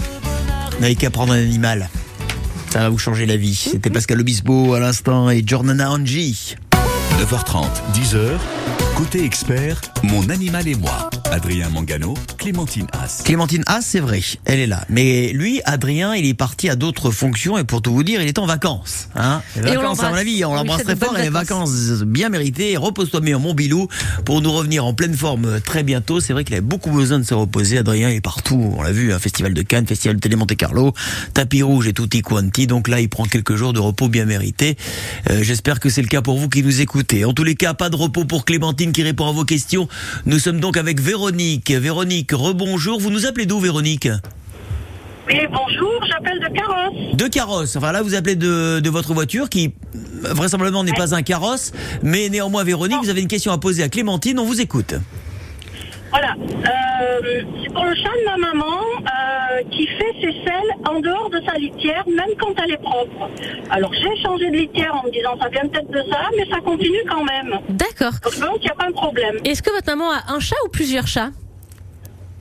N'avez 0.81 0.95
qu'à 0.95 1.11
prendre 1.11 1.35
un 1.35 1.39
animal. 1.39 1.91
Ça 2.71 2.79
va 2.79 2.89
vous 2.89 2.97
changer 2.97 3.27
la 3.27 3.37
vie. 3.37 3.55
C'était 3.55 3.91
Pascal 3.91 4.19
Obispo 4.19 4.73
à 4.73 4.81
l'instant 4.81 5.29
et 5.29 5.43
Jordana 5.47 5.91
Angie. 5.91 6.57
9h30, 7.21 7.67
10h, 7.93 8.39
côté 8.97 9.23
expert, 9.23 9.83
mon 10.03 10.27
animal 10.31 10.67
et 10.67 10.77
moi. 10.77 11.11
Adrien 11.33 11.69
Mangano, 11.71 12.15
Clémentine 12.39 12.87
Haas. 12.93 13.23
Clémentine 13.25 13.63
Haas, 13.67 13.83
c'est 13.83 14.01
vrai, 14.01 14.21
elle 14.47 14.59
est 14.59 14.67
là. 14.67 14.85
Mais 14.89 15.33
lui, 15.33 15.61
Adrien, 15.65 16.15
il 16.15 16.27
est 16.27 16.35
parti 16.35 16.69
à 16.69 16.75
d'autres 16.75 17.13
fonctions 17.13 17.57
et 17.57 17.63
pour 17.63 17.83
tout 17.83 17.93
vous 17.93 18.03
dire, 18.03 18.21
il 18.21 18.27
est 18.27 18.39
en 18.39 18.47
vacances. 18.47 19.09
Hein 19.15 19.41
les 19.55 19.77
vacances, 19.77 20.03
à 20.03 20.11
mon 20.11 20.17
avis, 20.17 20.45
on 20.45 20.55
l'embrasse 20.55 20.83
très 20.83 20.97
fort 20.97 21.17
et 21.17 21.23
les 21.23 21.29
vacances. 21.31 22.03
bien 22.05 22.31
méritées. 22.31 22.77
Repose-toi 22.77 23.21
bien, 23.21 23.39
mon 23.39 23.55
bilou, 23.55 23.87
pour 24.25 24.43
nous 24.43 24.51
revenir 24.51 24.85
en 24.85 24.93
pleine 24.93 25.15
forme 25.15 25.61
très 25.61 25.85
bientôt. 25.85 26.21
C'est 26.21 26.33
vrai 26.33 26.45
qu'il 26.45 26.55
avait 26.55 26.61
beaucoup 26.63 26.91
besoin 26.91 27.21
de 27.21 27.25
se 27.25 27.35
reposer. 27.35 27.79
Adrien 27.79 28.09
est 28.09 28.21
partout, 28.21 28.75
on 28.77 28.83
l'a 28.83 28.93
vu, 28.93 29.13
un 29.13 29.21
festival 29.21 29.55
de 29.55 29.63
Cannes, 29.63 29.87
festival 29.87 30.17
de 30.17 30.21
télé 30.21 30.35
Monte 30.35 30.57
Carlo, 30.57 30.93
tapis 31.33 31.63
rouge 31.63 31.87
et 31.87 31.93
tutti 31.93 32.23
quanti. 32.23 32.67
Donc 32.67 32.89
là, 32.89 33.01
il 33.01 33.09
prend 33.09 33.25
quelques 33.25 33.55
jours 33.55 33.73
de 33.73 33.81
repos 33.81 34.09
bien 34.09 34.25
mérités. 34.25 34.77
Euh, 35.31 35.43
J'espère 35.43 35.79
que 35.79 35.91
c'est 35.91 36.03
le 36.03 36.09
cas 36.09 36.23
pour 36.23 36.39
vous 36.39 36.49
qui 36.49 36.63
nous 36.65 36.81
écoutez. 36.81 37.25
En 37.25 37.33
tous 37.33 37.45
les 37.45 37.55
cas, 37.55 37.75
pas 37.75 37.89
de 37.89 37.97
repos 37.97 38.25
pour 38.25 38.45
Clémentine 38.45 38.93
qui 38.93 39.03
répond 39.03 39.29
à 39.29 39.33
vos 39.33 39.45
questions. 39.45 39.89
Nous 40.27 40.39
sommes 40.39 40.61
donc 40.61 40.77
avec 40.77 41.01
Véronique. 41.21 41.71
Véronique, 41.71 42.33
rebonjour. 42.33 42.99
Vous 42.99 43.11
nous 43.11 43.27
appelez 43.27 43.45
d'où, 43.45 43.61
Véronique 43.61 44.09
Oui, 45.29 45.39
bonjour, 45.53 46.03
j'appelle 46.09 46.41
de 46.41 46.47
Carrosse. 46.47 47.15
De 47.15 47.27
carrosse. 47.27 47.77
Enfin 47.77 47.93
là, 47.93 48.01
vous 48.01 48.15
appelez 48.15 48.37
de, 48.37 48.81
de 48.81 48.89
votre 48.91 49.13
voiture 49.13 49.51
qui 49.51 49.75
vraisemblablement 50.23 50.83
n'est 50.83 50.95
pas 50.95 51.15
un 51.15 51.21
carrosse, 51.21 51.73
mais 52.03 52.31
néanmoins, 52.31 52.65
Véronique, 52.65 53.01
vous 53.03 53.11
avez 53.11 53.21
une 53.21 53.29
question 53.29 53.53
à 53.53 53.59
poser 53.59 53.83
à 53.83 53.91
Clémentine. 53.91 54.39
On 54.39 54.47
vous 54.47 54.63
écoute. 54.63 54.95
Voilà. 56.09 56.35
Euh, 56.41 57.43
c'est 57.63 57.71
pour 57.71 57.85
le 57.85 57.95
chat 57.97 58.09
de 58.09 58.25
ma 58.25 58.39
maman 58.39 58.70
qui 59.71 59.87
fait 59.87 60.13
ses 60.21 60.33
selles 60.45 60.73
en 60.85 61.01
dehors 61.01 61.31
de 61.31 61.41
sa 61.47 61.55
litière, 61.55 62.05
même 62.09 62.31
quand 62.39 62.53
elle 62.63 62.73
est 62.73 62.83
propre. 62.83 63.31
Alors 63.71 63.93
j'ai 63.95 64.23
changé 64.23 64.51
de 64.51 64.57
litière 64.57 64.95
en 64.95 65.05
me 65.07 65.11
disant 65.11 65.39
ça 65.41 65.49
vient 65.49 65.69
peut-être 65.69 65.91
de 65.91 66.03
ça, 66.11 66.23
mais 66.37 66.47
ça 66.51 66.61
continue 66.61 67.03
quand 67.09 67.25
même. 67.25 67.59
D'accord. 67.69 68.13
Donc 68.41 68.59
il 68.61 68.65
n'y 68.65 68.71
a 68.71 68.75
pas 68.75 68.89
de 68.89 68.93
problème. 68.93 69.37
Est-ce 69.45 69.63
que 69.63 69.71
votre 69.71 69.87
maman 69.87 70.11
a 70.11 70.33
un 70.35 70.41
chat 70.41 70.57
ou 70.67 70.69
plusieurs 70.69 71.07
chats? 71.07 71.31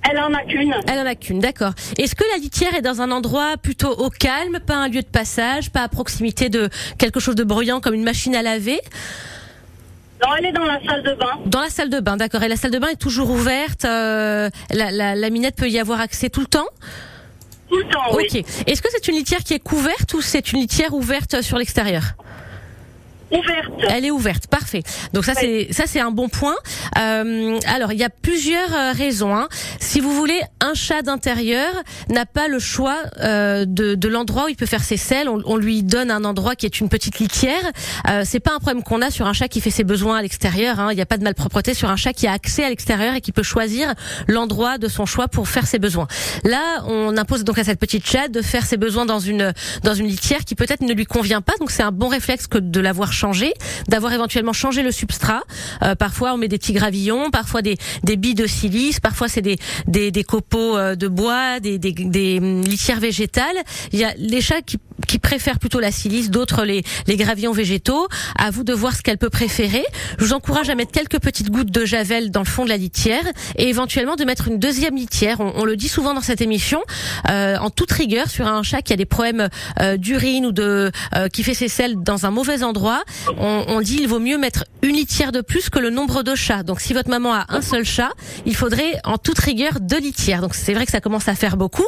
Elle 0.10 0.18
en 0.18 0.34
a 0.34 0.44
qu'une. 0.44 0.74
Elle 0.88 1.00
en 1.00 1.06
a 1.06 1.14
qu'une, 1.14 1.40
d'accord. 1.40 1.74
Est-ce 1.98 2.16
que 2.16 2.24
la 2.34 2.38
litière 2.40 2.74
est 2.74 2.82
dans 2.82 3.02
un 3.02 3.12
endroit 3.12 3.58
plutôt 3.58 3.92
au 3.92 4.10
calme, 4.10 4.60
pas 4.66 4.76
un 4.76 4.88
lieu 4.88 5.02
de 5.02 5.08
passage, 5.08 5.72
pas 5.72 5.82
à 5.82 5.88
proximité 5.90 6.50
de 6.50 6.70
quelque 6.98 7.20
chose 7.20 7.36
de 7.36 7.44
bruyant 7.44 7.80
comme 7.82 7.94
une 7.94 8.06
machine 8.06 8.36
à 8.36 8.42
laver? 8.42 8.80
Non, 10.24 10.30
elle 10.38 10.48
est 10.48 10.52
dans 10.52 10.64
la 10.66 10.80
salle 10.86 11.04
de 11.04 11.14
bain. 11.14 11.40
Dans 11.46 11.62
la 11.62 11.70
salle 11.70 11.90
de 11.90 12.00
bain, 12.00 12.18
d'accord. 12.18 12.44
Et 12.44 12.48
la 12.48 12.56
salle 12.56 12.72
de 12.72 12.80
bain 12.80 12.88
est 12.88 13.00
toujours 13.00 13.30
ouverte. 13.30 13.86
euh, 13.86 14.50
la, 14.72 14.92
la, 14.92 15.16
la 15.16 15.30
minette 15.30 15.56
peut 15.56 15.70
y 15.70 15.80
avoir 15.80 16.00
accès 16.02 16.30
tout 16.30 16.42
le 16.42 16.48
temps? 16.48 16.68
Est-ce 18.68 18.82
que 18.82 18.90
c'est 18.92 19.08
une 19.08 19.16
litière 19.16 19.44
qui 19.44 19.54
est 19.54 19.60
couverte 19.60 20.14
ou 20.14 20.22
c'est 20.22 20.52
une 20.52 20.60
litière 20.60 20.94
ouverte 20.94 21.42
sur 21.42 21.58
l'extérieur? 21.58 22.16
Ouverte. 23.32 23.74
Elle 23.90 24.06
est 24.06 24.12
ouverte, 24.12 24.48
parfait. 24.48 24.82
Donc 25.14 25.24
ça 25.26 25.34
c'est 25.36 25.68
ça 25.72 25.84
c'est 25.86 26.00
un 26.00 26.12
bon 26.12 26.30
point. 26.30 26.56
Euh, 26.98 27.60
alors 27.68 27.92
il 27.94 28.00
y 28.00 28.04
a 28.04 28.10
plusieurs 28.10 28.74
euh, 28.74 28.92
raisons. 28.92 29.36
hein. 29.36 29.48
Si 29.80 30.00
vous 30.00 30.14
voulez, 30.14 30.40
un 30.62 30.74
chat 30.74 31.02
d'intérieur 31.02 31.72
n'a 32.10 32.26
pas 32.26 32.48
le 32.48 32.60
choix 32.60 32.98
euh, 33.22 33.66
de, 33.68 33.96
de 33.96 34.08
l'endroit 34.08 34.46
où 34.46 34.48
il 34.50 34.56
peut 34.56 34.66
faire 34.66 34.84
ses 34.84 34.98
selles. 34.98 35.30
On, 35.30 35.42
on 35.46 35.58
lui 35.58 35.84
donne 35.84 36.10
un 36.12 36.24
endroit 36.24 36.56
qui 36.56 36.66
est 36.66 36.80
une 36.80 36.90
petite 36.90 37.20
litière. 37.20 37.62
Euh, 38.10 38.24
c'est 38.26 38.40
pas 38.40 38.52
un 38.54 38.60
problème 38.60 38.84
qu'on 38.84 39.02
a 39.02 39.12
sur 39.12 39.28
un 39.28 39.34
chat 39.34 39.48
qui 39.48 39.62
fait 39.62 39.70
ses 39.72 39.84
besoins 39.84 40.18
à 40.18 40.22
l'extérieur. 40.22 40.80
hein. 40.80 40.90
Il 40.92 40.96
n'y 40.96 41.02
a 41.02 41.06
pas 41.06 41.18
de 41.18 41.24
malpropreté 41.24 41.74
sur 41.74 41.90
un 41.90 41.96
chat 41.96 42.14
qui 42.14 42.28
a 42.28 42.32
accès 42.32 42.64
à 42.64 42.70
l'extérieur 42.70 43.14
et 43.16 43.22
qui 43.22 43.32
peut 43.32 43.44
choisir 43.44 43.94
l'endroit 44.28 44.78
de 44.78 44.88
son 44.88 45.06
choix 45.06 45.28
pour 45.28 45.48
faire 45.48 45.68
ses 45.68 45.80
besoins. 45.80 46.08
Là, 46.44 46.84
on 46.88 47.16
impose 47.18 47.44
donc 47.44 47.58
à 47.60 47.64
cette 47.64 47.80
petite 47.80 48.08
chatte 48.08 48.32
de 48.32 48.42
faire 48.42 48.66
ses 48.66 48.78
besoins 48.78 49.06
dans 49.06 49.20
une 49.20 49.54
dans 49.84 49.94
une 49.94 50.08
litière 50.08 50.44
qui 50.46 50.56
peut-être 50.56 50.82
ne 50.82 50.94
lui 50.94 51.06
convient 51.06 51.42
pas. 51.42 51.54
Donc 51.60 51.72
c'est 51.72 51.84
un 51.84 51.92
bon 51.92 52.08
réflexe 52.08 52.48
que 52.48 52.58
de 52.58 52.80
l'avoir 52.80 53.12
changé, 53.20 53.54
d'avoir 53.88 54.14
éventuellement 54.14 54.54
changé 54.54 54.82
le 54.82 54.92
substrat. 54.92 55.44
Euh, 55.84 55.96
parfois 55.96 56.34
on 56.34 56.38
met 56.38 56.48
des 56.48 56.58
petits 56.58 56.74
gravillons, 56.74 57.30
parfois 57.32 57.62
des 57.62 57.78
des 58.04 58.18
billes 58.18 58.40
de 58.46 58.48
silice, 58.48 59.00
parfois 59.00 59.28
c'est 59.28 59.42
des 59.42 59.58
des, 59.88 60.12
des 60.12 60.24
copeaux 60.24 60.78
euh, 60.78 60.96
de 60.96 61.08
bois, 61.08 61.60
des, 61.60 61.78
des 61.78 61.92
des 61.92 62.38
hum, 62.40 62.62
litières 62.62 63.00
végétales. 63.00 63.60
Il 63.92 64.00
y 64.00 64.06
a 64.06 64.14
les 64.18 64.42
chats 64.42 64.62
qui 64.62 64.78
qui 65.10 65.18
préfèrent 65.18 65.58
plutôt 65.58 65.80
la 65.80 65.92
silice, 65.92 66.30
d'autres 66.30 66.64
les 66.64 66.84
les 67.08 67.16
végétaux. 67.54 68.08
À 68.38 68.52
vous 68.52 68.64
de 68.64 68.74
voir 68.74 68.96
ce 68.96 69.02
qu'elle 69.02 69.18
peut 69.18 69.32
préférer. 69.32 69.84
Je 70.20 70.26
vous 70.26 70.34
encourage 70.34 70.70
à 70.70 70.76
mettre 70.76 70.92
quelques 70.92 71.20
petites 71.20 71.50
gouttes 71.50 71.72
de 71.72 71.84
javel 71.84 72.30
dans 72.30 72.42
le 72.42 72.46
fond 72.46 72.64
de 72.64 72.70
la 72.70 72.78
litière 72.78 73.24
et 73.58 73.70
éventuellement 73.70 74.16
de 74.16 74.24
mettre 74.24 74.48
une 74.48 74.60
deuxième 74.60 74.96
litière. 74.96 75.40
On, 75.40 75.54
on 75.56 75.66
le 75.66 75.76
dit 75.76 75.88
souvent 75.88 76.14
dans 76.14 76.22
cette 76.22 76.42
émission, 76.42 76.82
euh, 77.30 77.58
en 77.58 77.72
toute 77.72 77.92
rigueur 77.92 78.30
sur 78.30 78.46
un 78.48 78.62
chat 78.62 78.82
qui 78.82 78.94
a 78.94 78.98
des 78.98 79.06
problèmes 79.06 79.50
euh, 79.80 79.98
d'urine 79.98 80.46
ou 80.46 80.52
de 80.52 80.92
euh, 81.16 81.28
qui 81.28 81.44
fait 81.44 81.56
ses 81.56 81.70
selles 81.70 81.96
dans 81.96 82.26
un 82.28 82.32
mauvais 82.32 82.64
endroit. 82.64 83.04
On, 83.38 83.66
on 83.68 83.82
dit 83.82 83.98
il 84.02 84.08
vaut 84.08 84.20
mieux 84.20 84.38
mettre 84.38 84.66
une 84.82 84.96
litière 84.96 85.32
de 85.32 85.42
plus 85.42 85.70
que 85.70 85.80
le 85.80 85.90
nombre 85.90 86.24
de 86.24 86.36
chats. 86.36 86.64
Donc 86.64 86.82
si 86.82 86.94
votre 86.94 87.10
maman 87.10 87.34
a 87.34 87.46
un 87.50 87.62
seul 87.62 87.84
chat, 87.84 88.12
il 88.46 88.56
faudrait 88.56 89.00
en 89.04 89.18
toute 89.18 89.40
rigueur 89.40 89.80
deux 89.82 90.00
litières. 90.00 90.42
Donc 90.42 90.56
c'est 90.56 90.74
vrai 90.74 90.86
que 90.86 90.92
ça 90.92 91.02
commence 91.02 91.28
à 91.28 91.36
faire 91.36 91.58
beaucoup, 91.58 91.88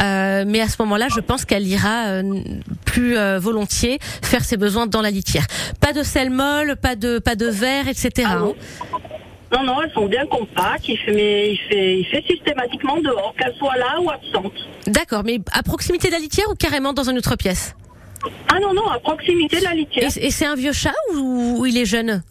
euh, 0.00 0.44
mais 0.46 0.60
à 0.60 0.68
ce 0.68 0.76
moment-là, 0.80 1.08
je 1.14 1.20
pense 1.20 1.44
qu'elle 1.44 1.66
ira 1.66 2.06
euh, 2.06 2.42
plus 2.84 3.16
euh, 3.16 3.38
volontiers 3.38 3.98
faire 4.22 4.44
ses 4.44 4.56
besoins 4.56 4.86
dans 4.86 5.02
la 5.02 5.10
litière. 5.10 5.46
Pas 5.80 5.92
de 5.92 6.02
sel 6.02 6.30
molle, 6.30 6.76
pas 6.76 6.96
de 6.96 7.18
pas 7.18 7.34
de 7.34 7.46
verre, 7.46 7.88
etc. 7.88 8.10
Ah 8.26 8.36
non. 8.36 8.56
Non, 9.52 9.64
non, 9.64 9.82
elles 9.82 9.92
sont 9.92 10.06
bien 10.06 10.26
compactes. 10.26 10.88
Il 10.88 10.96
fait, 10.98 11.12
mais 11.12 11.52
il 11.52 11.58
fait, 11.68 11.98
il 11.98 12.06
fait 12.06 12.24
systématiquement 12.28 13.00
dehors, 13.00 13.34
qu'elles 13.36 13.54
soient 13.56 13.76
là 13.76 14.00
ou 14.00 14.08
absentes. 14.08 14.52
D'accord, 14.86 15.22
mais 15.24 15.40
à 15.52 15.62
proximité 15.64 16.06
de 16.08 16.12
la 16.12 16.20
litière 16.20 16.46
ou 16.50 16.54
carrément 16.54 16.92
dans 16.92 17.08
une 17.10 17.18
autre 17.18 17.34
pièce? 17.34 17.74
Ah 18.52 18.60
non, 18.60 18.72
non, 18.74 18.88
à 18.88 19.00
proximité 19.00 19.58
de 19.58 19.64
la 19.64 19.74
litière. 19.74 20.08
Et, 20.16 20.26
et 20.26 20.30
c'est 20.30 20.46
un 20.46 20.54
vieux 20.54 20.72
chat 20.72 20.94
ou, 21.14 21.56
ou 21.58 21.66
il 21.66 21.76
est 21.78 21.84
jeune? 21.84 22.22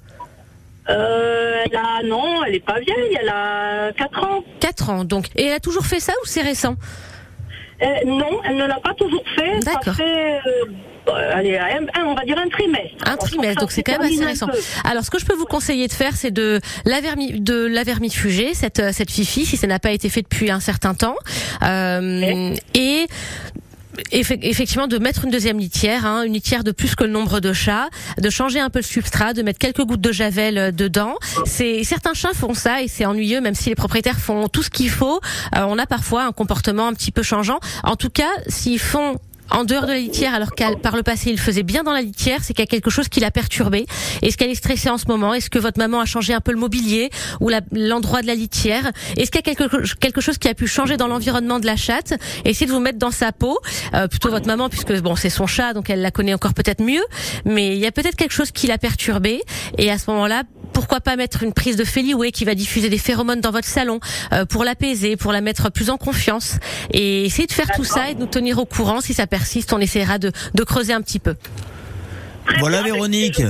Euh, 0.89 1.63
elle 1.65 1.75
a, 1.75 2.03
non, 2.03 2.43
elle 2.45 2.55
est 2.55 2.65
pas 2.65 2.79
vieille, 2.79 3.17
elle 3.19 3.29
a 3.29 3.91
4 3.93 4.24
ans. 4.24 4.43
4 4.59 4.89
ans, 4.89 5.03
donc. 5.03 5.27
Et 5.36 5.45
elle 5.45 5.53
a 5.53 5.59
toujours 5.59 5.86
fait 5.86 6.00
ça 6.00 6.13
ou 6.24 6.25
c'est 6.25 6.41
récent? 6.41 6.75
Non, 8.05 8.41
elle 8.45 8.57
ne 8.57 8.65
l'a 8.65 8.79
pas 8.79 8.93
toujours 8.93 9.24
fait. 9.36 9.62
Ça 9.63 9.71
D'accord. 9.74 9.95
fait, 9.95 10.03
euh, 10.45 10.65
euh, 11.09 11.31
allez, 11.33 11.57
un- 11.57 11.86
un- 12.01 12.05
on 12.05 12.13
va 12.15 12.24
dire 12.25 12.38
un 12.38 12.50
trimestre. 12.50 12.95
Un 13.05 13.15
trimestre, 13.17 13.62
donc 13.62 13.71
c'est 13.71 13.83
quand 13.83 13.93
même 14.00 14.12
assez 14.12 14.24
récent. 14.25 14.48
Alors, 14.83 15.03
ce 15.03 15.09
que 15.09 15.19
je 15.19 15.25
peux 15.25 15.36
vous 15.36 15.45
conseiller 15.45 15.88
de 15.88 15.93
faire, 15.93 16.15
c'est 16.15 16.31
de 16.31 16.59
la 16.86 17.00
vermi, 17.01 17.39
de 17.39 17.65
la 17.65 17.83
vermifuger 17.83 18.53
cette 18.53 18.79
euh, 18.79 18.91
cette 18.93 19.12
fifi 19.12 19.45
si 19.45 19.57
ça 19.57 19.67
n'a 19.67 19.79
pas 19.79 19.91
été 19.91 20.09
fait 20.09 20.21
depuis 20.21 20.51
un 20.51 20.59
certain 20.59 20.93
temps, 20.93 21.15
Euh, 21.63 22.53
et 22.75 23.07
effectivement 24.12 24.88
de 24.88 24.98
mettre 24.98 25.25
une 25.25 25.32
deuxième 25.32 25.60
litière, 25.60 26.06
hein, 26.06 26.24
une 26.24 26.34
litière 26.34 26.63
de 26.63 26.72
plus 26.72 26.96
que 26.96 27.03
le 27.03 27.10
nombre 27.12 27.39
de 27.39 27.53
chats, 27.53 27.89
de 28.18 28.29
changer 28.29 28.60
un 28.60 28.70
peu 28.70 28.79
le 28.79 28.84
substrat, 28.84 29.34
de 29.34 29.41
mettre 29.41 29.60
quelques 29.60 29.84
gouttes 29.84 30.01
de 30.01 30.12
javel 30.12 30.58
euh, 30.58 30.72
dedans. 30.72 31.15
C'est 31.46 31.84
certains 31.84 32.13
chats 32.13 32.34
font 32.34 32.53
ça 32.53 32.82
et 32.82 32.88
c'est 32.88 33.06
ennuyeux, 33.06 33.41
même 33.41 33.56
si 33.56 33.70
les 33.70 33.75
propriétaires 33.75 34.20
font 34.20 34.48
tout 34.48 34.63
ce 34.63 34.70
qu'il 34.70 34.89
faut. 34.89 35.20
euh, 35.56 35.65
on 35.68 35.77
a 35.77 35.86
parfois 35.86 36.24
un 36.25 36.32
comportement 36.32 36.88
un 36.88 36.94
petit 36.94 37.12
peu 37.12 37.24
changeant. 37.24 37.60
En 37.84 37.96
tout 37.96 38.10
cas, 38.10 38.29
s'ils 38.48 38.79
font 38.79 39.18
en 39.51 39.63
dehors 39.63 39.84
de 39.84 39.91
la 39.91 40.00
litière, 40.00 40.34
alors 40.34 40.51
qu'à 40.51 40.75
par 40.75 40.96
le 40.96 41.03
passé 41.03 41.29
il 41.32 41.39
faisait 41.39 41.63
bien 41.63 41.84
dans 41.84 41.94
la 41.94 42.01
litière, 42.01 42.39
c'est 42.44 42.53
qu'il 42.53 42.63
y 42.63 42.68
a 42.68 42.72
quelque 42.72 42.89
chose 42.89 43.10
qui 43.10 43.20
l'a 43.20 43.32
perturbé. 43.32 43.86
Est-ce 44.22 44.38
qu'elle 44.38 44.50
est 44.50 44.56
stressée 44.56 44.89
en 44.89 44.98
ce 44.98 45.06
moment? 45.08 45.34
Est-ce 45.34 45.50
que 45.50 45.60
votre 45.60 45.79
maman 45.79 46.00
a 46.00 46.06
changé 46.06 46.34
un 46.34 46.41
peu 46.41 46.51
le 46.51 46.58
mobilier 46.58 47.10
ou 47.39 47.50
l'endroit 47.72 48.22
de 48.22 48.27
la 48.27 48.36
litière? 48.36 48.91
Est-ce 49.18 49.32
qu'il 49.32 49.41
y 49.46 49.50
a 49.50 49.56
quelque, 49.56 49.96
quelque 49.96 50.22
chose 50.22 50.38
qui 50.38 50.48
a 50.48 50.53
pu 50.53 50.68
changer 50.68 50.98
dans 50.98 51.08
l'environnement 51.08 51.60
de 51.60 51.65
la 51.65 51.75
chatte? 51.75 52.13
Essayez 52.46 52.68
de 52.68 52.72
vous 52.72 52.79
mettre 52.79 53.00
dans 53.00 53.12
sa 53.12 53.32
peau, 53.32 53.60
euh, 53.94 54.08
plutôt 54.08 54.29
votre 54.29 54.48
maman, 54.48 54.70
puisque 54.70 54.94
bon 55.01 55.15
c'est 55.15 55.29
son 55.29 55.48
chat, 55.48 55.74
donc 55.74 55.89
elle 55.89 56.01
la 56.01 56.12
connaît 56.12 56.34
encore 56.34 56.53
peut-être 56.53 56.84
mieux. 56.84 57.03
Mais 57.46 57.75
il 57.75 57.79
y 57.79 57.86
a 57.86 57.91
peut-être 57.91 58.15
quelque 58.15 58.34
chose 58.34 58.51
qui 58.51 58.68
l'a 58.68 58.77
perturbé, 58.77 59.41
et 59.77 59.91
à 59.91 59.98
ce 59.98 60.10
moment-là, 60.12 60.44
pourquoi 60.74 61.00
pas 61.02 61.16
mettre 61.16 61.44
une 61.44 61.54
prise 61.54 61.76
de 61.76 61.84
Feliway 61.84 62.32
qui 62.32 62.46
va 62.46 62.56
diffuser 62.56 62.90
des 62.90 62.98
phéromones 62.98 63.42
dans 63.42 63.52
votre 63.52 63.68
salon 63.68 64.00
euh, 64.34 64.46
pour 64.46 64.64
l'apaiser, 64.64 65.18
pour 65.18 65.32
la 65.32 65.42
mettre 65.42 65.72
plus 65.72 65.90
en 65.90 65.98
confiance 65.98 66.58
et 66.92 67.26
essayer 67.26 67.48
de 67.48 67.54
faire 67.54 67.70
tout 67.76 67.84
ça 67.84 68.10
et 68.10 68.16
de 68.16 68.20
nous 68.20 68.26
tenir 68.28 68.60
au 68.60 68.66
courant. 68.66 69.02
Si 69.02 69.14
ça 69.14 69.28
persiste, 69.28 69.74
on 69.74 69.80
essaiera 69.80 70.18
de, 70.20 70.32
de 70.54 70.64
creuser 70.64 70.94
un 70.94 71.02
petit 71.02 71.20
peu. 71.20 71.36
Voilà, 72.60 72.82
Véronique. 72.82 73.42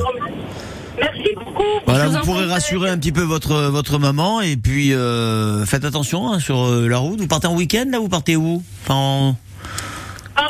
Merci 0.99 1.29
beaucoup. 1.35 1.63
Voilà, 1.85 2.07
vous 2.07 2.19
pourrez 2.25 2.45
rassurer 2.45 2.89
un 2.89 2.97
petit 2.97 3.13
peu 3.13 3.21
votre 3.21 3.55
votre 3.69 3.97
maman 3.99 4.41
et 4.41 4.57
puis 4.57 4.93
euh, 4.93 5.65
faites 5.65 5.85
attention 5.85 6.29
hein, 6.33 6.39
sur 6.39 6.65
euh, 6.65 6.87
la 6.89 6.97
route. 6.97 7.21
Vous 7.21 7.27
partez 7.27 7.47
en 7.47 7.55
week-end 7.55 7.85
là 7.89 7.99
Vous 7.99 8.09
partez 8.09 8.35
où? 8.35 8.61
Enfin, 8.83 8.95
en- 8.95 9.35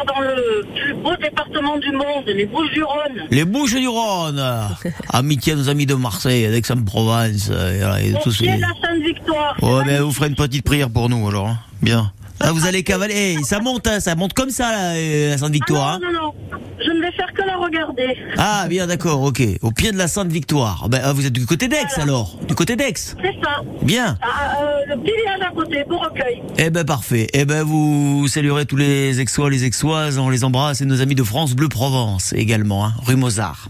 Dans 0.07 0.21
le 0.21 0.65
plus 0.75 0.93
beau 0.93 1.15
département 1.15 1.77
du 1.77 1.91
monde, 1.91 2.23
les 2.27 2.45
Bouches-du-Rhône. 2.45 3.27
Les 3.31 3.43
Bouches 3.45 3.73
du 3.75 3.87
Rhône. 3.87 4.41
Amitié 5.13 5.53
à 5.53 5.55
nos 5.55 5.69
amis 5.69 5.85
de 5.85 5.95
Marseille, 5.95 6.47
d'Aix-en-Provence 6.49 7.49
euh, 7.51 7.73
et, 7.75 7.79
voilà, 7.79 8.01
et 8.01 8.13
ces- 8.31 8.45
de 8.45 8.61
la 8.61 8.67
Sainte-Victoire. 8.81 9.55
Ouais, 9.61 9.83
ben 9.85 10.01
vous 10.01 10.11
ferez 10.11 10.27
une 10.29 10.35
petite 10.35 10.63
prière 10.65 10.89
pour 10.89 11.09
nous 11.09 11.27
alors. 11.27 11.47
hein. 11.47 11.57
Bien. 11.81 12.11
Là, 12.41 12.51
vous 12.51 12.65
allez 12.67 12.83
cavaler. 12.83 13.37
Ça 13.43 13.59
monte, 13.59 13.87
hein, 13.87 13.99
ça 13.99 14.15
monte 14.15 14.33
comme 14.33 14.49
ça 14.51 14.71
là, 14.71 14.93
euh, 14.95 15.29
la 15.29 15.33
Ah 15.33 15.37
Sainte-Victoire. 15.39 15.87
hein. 15.95 15.99
non, 16.01 16.11
non, 16.13 16.21
non. 16.51 16.59
Je 16.85 16.91
ne 16.91 17.01
vais 17.01 17.11
faire 17.11 17.31
que 17.33 17.41
la 17.45 17.57
regarder. 17.69 18.17
Ah, 18.37 18.65
bien, 18.67 18.87
d'accord, 18.87 19.21
ok. 19.21 19.41
Au 19.61 19.71
pied 19.71 19.91
de 19.91 19.97
la 19.97 20.07
Sainte 20.07 20.31
Victoire. 20.31 20.87
Ben, 20.89 21.01
ah, 21.03 21.13
vous 21.13 21.25
êtes 21.25 21.33
du 21.33 21.45
côté 21.45 21.67
d'Aix 21.67 21.85
alors 21.97 22.37
Du 22.47 22.55
côté 22.55 22.75
d'Aix 22.75 22.93
C'est 22.95 23.35
ça. 23.43 23.61
Bien. 23.81 24.17
Ah, 24.21 24.57
euh, 24.61 24.95
le 24.95 25.01
petit 25.01 25.11
village 25.15 25.41
à 25.41 25.53
côté, 25.53 25.83
pour 25.87 26.03
recueil. 26.03 26.41
Eh 26.57 26.69
ben 26.69 26.83
parfait. 26.83 27.27
Eh 27.33 27.45
ben 27.45 27.63
vous 27.63 28.27
saluerez 28.27 28.65
tous 28.65 28.75
les 28.75 29.19
Aixois, 29.19 29.49
les 29.49 29.63
Aixoises, 29.63 30.17
on 30.17 30.29
les 30.29 30.43
embrasse 30.43 30.81
et 30.81 30.85
nos 30.85 31.01
amis 31.01 31.15
de 31.15 31.23
France 31.23 31.53
Bleu 31.53 31.69
Provence 31.69 32.33
également, 32.33 32.85
hein, 32.85 32.93
rue 33.05 33.15
Mozart. 33.15 33.69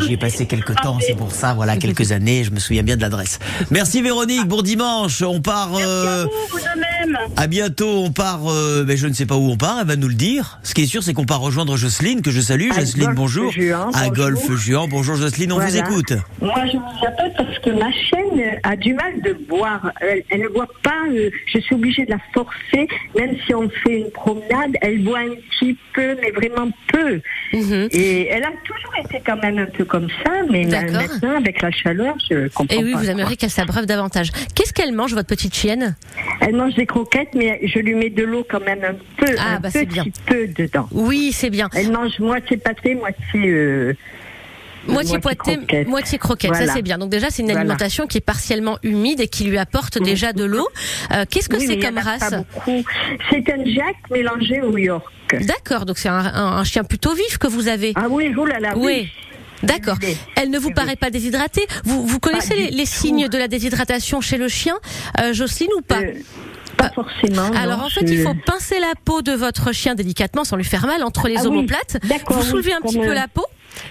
J'y 0.00 0.14
ai 0.14 0.16
passé 0.16 0.46
quelques 0.46 0.74
temps, 0.76 0.98
c'est 1.00 1.16
pour 1.16 1.32
ça, 1.32 1.54
voilà, 1.54 1.76
quelques 1.76 2.12
années, 2.12 2.44
je 2.44 2.50
me 2.50 2.58
souviens 2.58 2.82
bien 2.82 2.96
de 2.96 3.02
l'adresse. 3.02 3.38
Merci 3.70 4.02
Véronique, 4.02 4.46
bon 4.46 4.62
dimanche, 4.62 5.22
on 5.22 5.40
part... 5.40 5.70
Merci 5.70 5.84
euh, 5.86 6.22
à 6.22 6.24
vous, 6.24 6.30
vous 6.50 6.58
de 6.58 7.08
même. 7.08 7.18
À 7.36 7.46
bientôt, 7.46 8.04
on 8.04 8.10
part, 8.12 8.40
euh, 8.48 8.84
ben, 8.84 8.96
je 8.96 9.06
ne 9.06 9.12
sais 9.12 9.26
pas 9.26 9.36
où 9.36 9.50
on 9.50 9.56
part, 9.56 9.78
elle 9.80 9.86
va 9.86 9.96
nous 9.96 10.08
le 10.08 10.14
dire. 10.14 10.60
Ce 10.62 10.74
qui 10.74 10.82
est 10.82 10.86
sûr, 10.86 11.02
c'est 11.02 11.14
qu'on 11.14 11.26
part 11.26 11.40
rejoindre 11.40 11.76
Jocelyne, 11.76 12.22
que 12.22 12.30
je 12.30 12.40
salue. 12.40 12.70
Jocelyne, 12.72 13.14
bonjour. 13.20 13.52
Juan, 13.52 13.90
à. 13.94 14.08
Golfe 14.08 14.50
Juan, 14.56 14.88
bonjour 14.88 15.14
Jocelyne, 15.16 15.52
on 15.52 15.58
vous 15.58 15.76
écoute. 15.76 16.12
Moi, 16.40 16.54
je 16.72 16.76
vous 16.78 17.06
appelle 17.06 17.32
parce 17.36 17.58
que 17.58 17.70
ma 17.70 17.92
chienne 17.92 18.58
a 18.62 18.76
du 18.76 18.94
mal 18.94 19.20
de 19.22 19.34
boire. 19.48 19.92
Elle, 20.00 20.22
elle 20.30 20.40
ne 20.42 20.48
boit 20.48 20.68
pas. 20.82 21.04
euh, 21.12 21.28
je 21.52 21.58
suis 21.60 21.74
obligée 21.74 22.04
de 22.06 22.10
la 22.12 22.18
forcer, 22.32 22.88
même 23.16 23.36
si 23.46 23.54
on 23.54 23.68
fait 23.68 24.00
une 24.00 24.10
promenade. 24.10 24.72
Elle 24.80 25.02
boit 25.04 25.18
un 25.20 25.34
petit 25.50 25.76
peu, 25.94 26.16
mais 26.22 26.30
vraiment 26.30 26.70
peu. 26.92 27.20
Mhm. 27.52 27.88
Et 27.92 28.28
elle 28.28 28.44
a 28.44 28.52
toujours 28.64 28.94
été 29.04 29.22
quand 29.24 29.36
même 29.42 29.58
un 29.58 29.66
peu 29.66 29.84
comme 29.84 30.08
ça, 30.24 30.30
mais 30.50 30.64
maintenant, 30.64 31.36
avec 31.36 31.60
la 31.60 31.70
chaleur, 31.70 32.14
je 32.30 32.48
comprends 32.48 32.74
Et 32.76 32.82
oui, 32.84 32.92
pas. 32.92 32.98
vous 33.00 33.10
aimeriez 33.10 33.36
qu'elle 33.36 33.50
s'abreuve 33.50 33.84
davantage. 33.86 34.30
Qu'est-ce 34.54 34.72
qu'elle 34.72 34.92
mange, 34.92 35.12
votre 35.14 35.28
petite 35.28 35.54
chienne? 35.54 35.94
Elle 36.40 36.56
mange 36.56 36.74
des 36.74 36.86
croquettes, 36.86 37.34
mais 37.34 37.60
je 37.66 37.78
lui 37.80 37.94
mets 37.94 38.08
de 38.10 38.22
l'eau 38.24 38.46
quand 38.50 38.64
même 38.64 38.82
un 38.82 38.94
peu, 39.18 39.32
Ah, 39.38 39.56
un 39.56 39.60
bah, 39.60 39.68
c'est 39.70 39.84
petit 39.86 39.92
bien. 39.94 40.04
peu 40.26 40.46
dedans. 40.46 40.88
Oui, 40.92 41.32
c'est 41.32 41.50
bien. 41.50 41.68
Elle 41.74 41.92
mange 41.92 42.18
moitié 42.18 42.56
pâté, 42.56 42.94
moitié. 42.94 43.09
Euh, 43.34 43.94
Moitié 44.86 45.18
moitié 45.18 45.18
poêlée, 45.20 45.36
croquette. 45.58 45.88
moitié 45.88 46.18
croquette, 46.18 46.54
ça 46.54 46.66
c'est 46.72 46.80
bien. 46.82 46.96
Donc 46.96 47.10
déjà, 47.10 47.28
c'est 47.30 47.42
une 47.42 47.48
Voilà. 47.48 47.60
alimentation 47.60 48.06
qui 48.06 48.16
est 48.16 48.22
partiellement 48.22 48.78
humide 48.82 49.20
et 49.20 49.28
qui 49.28 49.44
lui 49.44 49.58
apporte 49.58 50.02
déjà 50.02 50.32
de 50.32 50.44
l'eau. 50.44 50.66
Euh, 51.12 51.24
Qu'est-ce 51.30 51.50
que 51.50 51.56
oui, 51.58 51.66
c'est 51.66 51.78
comme 51.78 51.98
race. 51.98 52.32
C'est 53.30 53.50
un 53.52 53.64
Jack 53.66 53.96
mélangé 54.10 54.62
au 54.62 54.76
York. 54.78 55.04
D'accord, 55.42 55.84
donc 55.84 55.98
c'est 55.98 56.08
un, 56.08 56.14
un- 56.14 56.56
un 56.58 56.64
chien 56.64 56.82
plutôt 56.82 57.14
vif 57.14 57.36
que 57.38 57.46
vous 57.46 57.68
avez. 57.68 57.92
Ah 57.94 58.06
oui, 58.08 58.32
oh 58.36 58.46
là 58.46 58.58
là, 58.58 58.72
oui. 58.74 58.82
oui. 59.02 59.08
D'accord. 59.62 59.98
Elle 60.36 60.48
ne 60.48 60.58
vous 60.58 60.70
paraît 60.70 60.96
pas 60.96 61.10
déshydratée 61.10 61.66
vous, 61.84 62.06
vous 62.06 62.18
connaissez 62.18 62.70
les, 62.70 62.86
signes 62.86 63.28
de 63.28 63.36
la 63.36 63.46
déshydratation 63.46 64.22
chez 64.22 64.38
le 64.38 64.48
chien, 64.48 64.74
euh, 65.20 65.34
Jocelyne, 65.34 65.68
ou 65.76 65.82
pas 65.82 66.00
Euh, 66.00 66.14
pas 66.82 66.90
forcément. 66.94 67.50
Alors 67.56 67.78
non, 67.78 67.84
en 67.84 67.88
fait, 67.90 68.06
je- 68.06 68.14
il 68.14 68.22
faut 68.22 68.34
pincer 68.46 68.80
la 68.80 68.92
peau 69.04 69.22
de 69.22 69.32
votre 69.32 69.72
chien 69.72 69.94
délicatement 69.94 70.44
sans 70.44 70.56
lui 70.56 70.64
faire 70.64 70.86
mal 70.86 71.02
entre 71.02 71.28
les 71.28 71.36
Ah 71.38 71.46
omoplates. 71.46 71.98
Vous 72.28 72.42
soulevez 72.50 72.72
un 72.72 72.80
petit 72.80 72.98
peu 72.98 73.14
la 73.14 73.28
peau. 73.28 73.44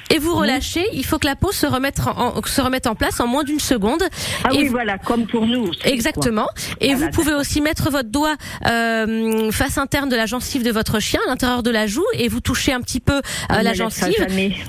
Et 0.10 0.18
vous 0.20 0.36
relâchez, 0.36 0.86
il 0.94 1.06
faut 1.06 1.18
que 1.20 1.28
la 1.28 1.36
peau 1.36 1.52
se 1.52 1.66
remette 1.68 2.00
en, 2.06 2.42
se 2.46 2.62
remette 2.62 2.88
en 2.88 2.96
place 2.96 3.20
en 3.20 3.28
moins 3.28 3.44
d'une 3.44 3.60
seconde. 3.60 4.02
Ah 4.44 4.50
Et 4.54 4.58
oui, 4.58 4.64
vous- 4.66 4.72
voilà, 4.72 4.98
comme 4.98 5.26
pour 5.28 5.46
nous. 5.46 5.66
quoi. 5.66 5.74
Exactement. 5.86 6.48
Et 6.82 6.94
Voilà, 6.94 7.06
vous 7.06 7.12
pouvez 7.12 7.34
aussi 7.34 7.62
mettre 7.62 7.90
votre 7.92 8.10
doigt 8.10 8.36
euh, 8.68 9.52
face 9.52 9.78
interne 9.78 10.10
de 10.10 10.16
la 10.16 10.26
gencive 10.26 10.64
de 10.64 10.72
votre 10.72 11.00
chien, 11.00 11.20
à 11.26 11.30
l'intérieur 11.30 11.64
de 11.64 11.70
la 11.72 11.88
joue, 11.88 12.06
et 12.14 12.28
vous 12.28 12.40
touchez 12.42 12.74
un 12.74 12.82
petit 12.82 13.00
peu 13.00 13.14
euh, 13.18 13.22
On 13.50 13.62
la 13.62 13.74
gencive. 13.74 14.26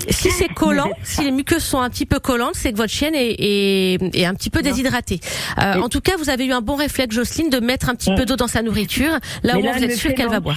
Si 0.09 0.29
c'est 0.31 0.47
collant, 0.49 0.91
si 1.03 1.23
les 1.23 1.31
muqueuses 1.31 1.63
sont 1.63 1.79
un 1.79 1.89
petit 1.89 2.05
peu 2.05 2.19
collantes, 2.19 2.55
c'est 2.55 2.71
que 2.71 2.77
votre 2.77 2.91
chienne 2.93 3.15
est, 3.15 3.35
est, 3.39 4.15
est 4.15 4.25
un 4.25 4.33
petit 4.35 4.49
peu 4.49 4.61
déshydratée. 4.61 5.19
Euh, 5.59 5.81
en 5.81 5.89
tout 5.89 6.01
cas, 6.01 6.13
vous 6.17 6.29
avez 6.29 6.45
eu 6.45 6.51
un 6.53 6.61
bon 6.61 6.75
réflexe, 6.75 7.15
Jocelyne, 7.15 7.49
de 7.49 7.59
mettre 7.59 7.89
un 7.89 7.95
petit 7.95 8.11
Mm. 8.11 8.15
peu 8.15 8.25
d'eau 8.25 8.35
dans 8.35 8.47
sa 8.47 8.61
nourriture, 8.61 9.11
là 9.43 9.53
Mais 9.55 9.61
où 9.61 9.63
là, 9.63 9.71
vous 9.77 9.83
êtes 9.83 9.95
sûr 9.95 10.13
qu'elle 10.13 10.27
va 10.29 10.39
boire. 10.39 10.55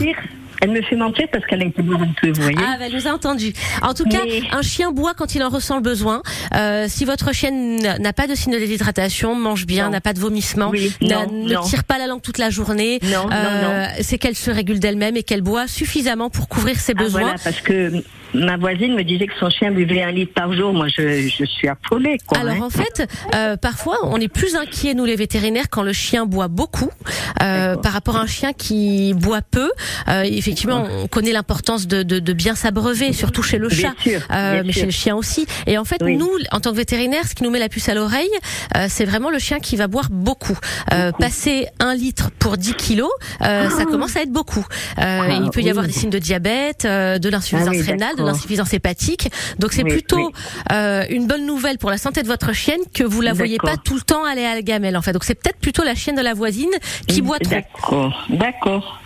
Elle 0.61 0.71
me 0.71 0.83
fait 0.83 0.97
mentir 0.97 1.27
parce 1.33 1.45
qu'elle 1.47 1.63
a 1.63 1.67
été 1.67 1.83
boire 1.83 2.03
un 2.03 2.13
peu, 2.21 2.31
vous 2.31 2.41
voyez. 2.43 2.57
Ah, 2.61 2.77
bah, 2.79 2.85
elle 2.87 2.95
nous 2.95 3.07
a 3.07 3.11
entendu. 3.13 3.53
En 3.83 3.95
tout 3.95 4.05
cas, 4.05 4.21
Mais- 4.25 4.43
un 4.53 4.63
chien 4.63 4.93
boit 4.93 5.15
quand 5.15 5.35
il 5.35 5.43
en 5.43 5.49
ressent 5.49 5.77
le 5.77 5.83
besoin. 5.83 6.23
Euh, 6.55 6.87
si 6.89 7.05
votre 7.05 7.33
chienne 7.33 7.79
n'a 8.01 8.13
pas 8.13 8.27
de 8.27 8.35
signe 8.35 8.53
de 8.53 8.59
déshydratation, 8.59 9.35
mange 9.35 9.67
bien, 9.67 9.91
n'a 9.91 10.01
pas 10.01 10.13
de 10.13 10.21
vomissement, 10.21 10.71
Oui, 10.71 10.93
n'a- 11.01 11.27
non, 11.27 11.33
ne 11.33 11.55
non. 11.55 11.63
tire 11.63 11.85
pas 11.85 11.99
la 11.99 12.07
langue 12.07 12.23
toute 12.23 12.39
la 12.39 12.51
journée, 12.51 13.01
euh, 13.05 13.87
c'est 14.01 14.19
qu'elle 14.19 14.37
se 14.37 14.51
régule 14.51 14.81
d'elle-même 14.81 15.17
et 15.17 15.23
qu'elle 15.23 15.43
boit 15.43 15.67
suffisamment 15.67 16.31
pour 16.31 16.49
couvrir 16.49 16.79
ses 16.79 16.93
Ah, 16.97 17.03
besoins. 17.03 17.21
voilà, 17.23 17.37
parce 17.43 17.61
que 17.61 18.03
ma 18.35 18.57
voisine 18.57 18.95
me 18.95 19.03
disait 19.03 19.27
que 19.27 19.33
son 19.39 19.49
chien 19.51 19.71
buvait 19.71 20.03
un 20.03 20.11
litre 20.13 20.33
par 20.35 20.53
jour. 20.53 20.73
Moi, 20.73 20.89
je, 20.89 21.29
je 21.29 21.45
suis 21.45 21.69
affolée, 21.69 22.19
quoi. 22.27 22.39
Alors 22.39 22.55
hein. 22.57 22.61
en 22.63 22.71
fait, 22.71 23.09
euh, 23.35 23.57
parfois 23.57 23.99
on 24.03 24.17
est 24.21 24.29
plus 24.29 24.57
inquiet 24.57 24.95
nous 24.95 25.05
les 25.05 25.17
vétérinaires 25.17 25.71
quand 25.71 25.83
le 25.83 25.93
chien 25.93 26.27
boit 26.27 26.49
beaucoup 26.49 26.91
euh, 27.43 27.77
par 27.77 27.93
rapport 27.93 28.17
à 28.17 28.21
un 28.21 28.27
chien 28.27 28.53
qui 28.53 29.15
boit 29.15 29.43
peu. 29.43 29.71
Euh, 30.09 30.23
effectivement, 30.25 30.87
on 31.03 31.07
connaît 31.07 31.33
l'importance 31.33 31.87
de, 31.87 32.03
de, 32.03 32.19
de 32.19 32.33
bien 32.33 32.55
s'abreuver, 32.55 33.13
surtout 33.13 33.43
chez 33.43 33.59
le 33.59 33.69
Bien 33.69 33.95
chat, 33.97 34.03
sûr, 34.03 34.21
euh, 34.31 34.63
mais 34.65 34.73
sûr. 34.73 34.81
chez 34.81 34.87
le 34.87 34.93
chien 34.93 35.17
aussi. 35.17 35.47
Et 35.67 35.79
en 35.79 35.85
fait, 35.85 36.03
Oui. 36.03 36.17
nous, 36.17 36.31
en 36.53 36.61
tant 36.61 36.71
que 36.73 36.77
vétérinaires, 36.77 37.27
ce 37.27 37.35
qui 37.35 37.43
nous 37.45 37.51
met 37.51 37.59
la 37.59 37.69
puce 37.69 37.89
à 37.89 37.95
l'oreille, 37.95 38.29
euh, 38.77 38.87
c'est 38.89 39.05
vraiment 39.05 39.31
le 39.31 39.39
chien 39.39 39.59
qui 39.61 39.77
va 39.77 39.87
boire 39.87 40.09
beaucoup. 40.11 40.59
Euh, 40.93 41.11
Beaucoup. 41.11 41.17
Ah. 41.23 41.27
passer 41.27 41.67
un 41.81 41.95
litre 41.95 42.31
pour 42.39 42.57
10 42.57 42.75
kilos, 42.75 43.11
euh, 43.43 43.69
ça 43.71 43.85
commence 43.85 44.17
à 44.17 44.21
être 44.23 44.31
beaucoup. 44.33 44.65
Euh, 44.99 45.41
il 45.45 45.51
peut 45.51 45.61
y 45.61 45.65
oui. 45.65 45.71
avoir 45.71 45.87
des 45.87 45.93
signes 45.93 46.11
de 46.11 46.19
diabète, 46.19 46.85
euh, 46.85 47.19
de 47.19 47.29
l'insuffisance 47.29 47.69
Ah 47.69 47.77
oui, 47.77 47.83
rénale, 47.83 48.15
de 48.25 48.31
l'insuffisance 48.31 48.73
hépatique. 48.75 49.31
Donc 49.59 49.73
c'est 49.73 49.83
Oui, 49.85 49.91
plutôt 49.91 50.27
oui. 50.29 50.33
euh, 50.73 51.05
une 51.11 51.27
bonne 51.27 51.47
nouvelle 51.47 51.79
pour 51.79 51.91
la 51.91 51.99
santé 51.99 52.23
de 52.23 52.29
votre 52.29 52.53
chienne 52.53 52.81
que 52.93 53.05
vous 53.05 53.21
la 53.21 53.33
voyez 53.33 53.59
pas 53.59 53.77
tout 53.77 53.95
le 53.95 54.01
temps 54.03 54.25
aller 54.25 54.45
à 54.45 54.55
la 54.55 54.63
gamelle 54.63 54.97
en 54.97 55.03
fait. 55.03 55.13
Donc 55.13 55.25
c'est 55.25 55.35
peut-être 55.35 55.59
plutôt 55.59 55.83
la 55.85 55.95
chienne 55.95 56.17
de 56.17 56.23
la 56.23 56.35
voisine 56.35 56.71
qui 57.07 57.23
boit 57.23 57.39
trop. 57.39 57.51
D'accord, 57.55 58.27
d'accord. 58.31 59.01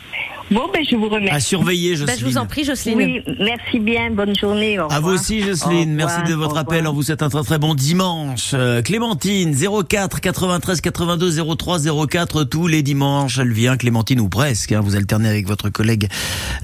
Bon, 0.50 0.62
ben, 0.72 0.82
je 0.88 0.96
vous 0.96 1.06
À 1.06 1.16
remercie. 1.16 1.46
surveiller, 1.48 1.90
Bah, 1.92 1.96
Jocelyne. 2.06 2.18
je 2.20 2.24
vous 2.24 2.38
en 2.38 2.46
prie, 2.46 2.64
Jocelyne. 2.64 2.96
Oui, 2.96 3.22
merci 3.38 3.78
bien. 3.80 4.10
Bonne 4.10 4.34
journée. 4.34 4.78
Au 4.78 4.90
À 4.90 4.98
vous 5.00 5.10
aussi, 5.10 5.42
Jocelyne. 5.42 5.92
Merci 5.92 6.22
de 6.26 6.34
votre 6.34 6.56
appel. 6.56 6.86
On 6.86 6.92
vous 6.94 7.02
souhaite 7.02 7.22
un 7.22 7.28
très 7.28 7.42
très 7.42 7.58
bon 7.58 7.74
dimanche. 7.74 8.52
Euh, 8.54 8.80
Clémentine, 8.80 9.54
04 9.54 10.20
93 10.20 10.80
82 10.80 11.54
03 11.56 11.78
04. 12.08 12.44
Tous 12.44 12.66
les 12.66 12.82
dimanches, 12.82 13.38
elle 13.38 13.52
vient. 13.52 13.76
Clémentine 13.76 14.20
ou 14.20 14.28
presque. 14.30 14.72
hein. 14.72 14.80
vous 14.80 14.96
alternez 14.96 15.28
avec 15.28 15.46
votre 15.46 15.68
collègue 15.68 16.08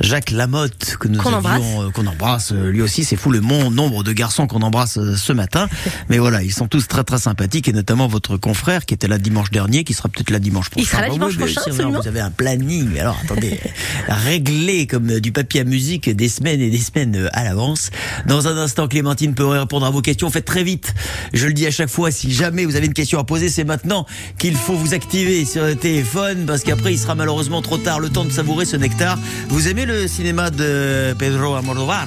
Jacques 0.01 0.31
Lamotte 0.31 0.97
que 0.99 1.09
nous 1.09 1.19
Qu'on 1.19 1.35
avions, 1.35 1.39
embrasse. 1.39 1.63
euh, 1.87 1.91
qu'on 1.91 2.07
embrasse. 2.07 2.53
Euh, 2.53 2.71
Lui 2.71 2.81
aussi, 2.81 3.05
c'est 3.05 3.17
fou 3.17 3.31
le 3.31 3.41
mon 3.43 3.71
nombre 3.71 4.03
de 4.03 4.13
garçons 4.13 4.47
qu'on 4.47 4.63
embrasse 4.63 4.97
euh, 4.97 5.15
ce 5.15 5.33
matin. 5.35 5.69
Mais 6.09 6.17
voilà, 6.19 6.43
ils 6.43 6.53
sont 6.53 6.69
tous 6.69 6.89
très 6.89 7.05
très 7.05 7.19
sympathiques 7.19 7.69
et 7.69 7.73
notamment 7.75 8.07
votre 8.07 8.39
confrère 8.39 8.87
qui 8.87 8.95
était 8.95 9.09
là 9.09 9.19
dimanche 9.19 9.51
dernier, 9.51 9.85
qui 9.85 9.93
sera 9.93 10.09
peut-être 10.09 10.31
là 10.31 10.39
dimanche 10.39 10.71
prochain. 10.71 10.85
Il 10.87 10.89
sera 10.89 11.03
là 11.03 11.11
dimanche 11.11 11.33
oui, 11.33 11.39
prochain, 11.53 11.61
absolument. 11.67 12.01
Vous 12.01 12.09
avez 12.09 12.21
un 12.21 12.31
planning. 12.31 12.99
Alors 12.99 13.19
attendez, 13.23 13.61
réglé 14.09 14.87
comme 14.87 15.11
euh, 15.11 15.21
du 15.21 15.33
papier 15.33 15.61
à 15.61 15.65
musique 15.65 16.09
des 16.11 16.29
semaines 16.29 16.61
et 16.61 16.71
des 16.71 16.79
semaines 16.79 17.17
euh, 17.17 17.29
à 17.33 17.45
l'avance. 17.45 17.91
Dans 18.27 18.47
un 18.49 18.57
instant, 18.57 18.89
Clémentine 18.89 19.35
pourrait 19.35 19.59
répondre 19.61 19.87
à 19.87 19.91
vos 19.91 20.01
questions. 20.03 20.31
Faites 20.31 20.45
très 20.45 20.65
vite. 20.65 20.95
Je 21.33 21.47
le 21.47 21.53
dis 21.53 21.67
à 21.67 21.71
chaque 21.71 21.89
fois, 21.91 22.11
si 22.11 22.33
jamais 22.33 22.65
vous 22.65 22.77
avez 22.77 22.87
une 22.87 22.95
question 22.95 23.19
à 23.19 23.25
poser, 23.25 23.49
c'est 23.49 23.65
maintenant 23.65 24.07
qu'il 24.39 24.55
faut 24.57 24.75
vous 24.75 24.95
activer 24.95 25.45
sur 25.45 25.65
le 25.65 25.75
téléphone 25.77 26.45
parce 26.47 26.63
qu'après 26.63 26.93
il 26.93 26.99
sera 26.99 27.15
malheureusement 27.15 27.63
trop 27.63 27.79
tard. 27.79 28.01
Le 28.01 28.09
temps 28.09 28.25
de 28.25 28.31
savourer 28.33 28.65
ce 28.65 28.77
nectar. 28.77 29.19
Vous 29.49 29.69
aimez 29.69 29.87
le 29.87 30.07
cinéma 30.09 30.51
de 30.51 31.15
Pedro 31.19 31.55
Almodovar 31.55 32.07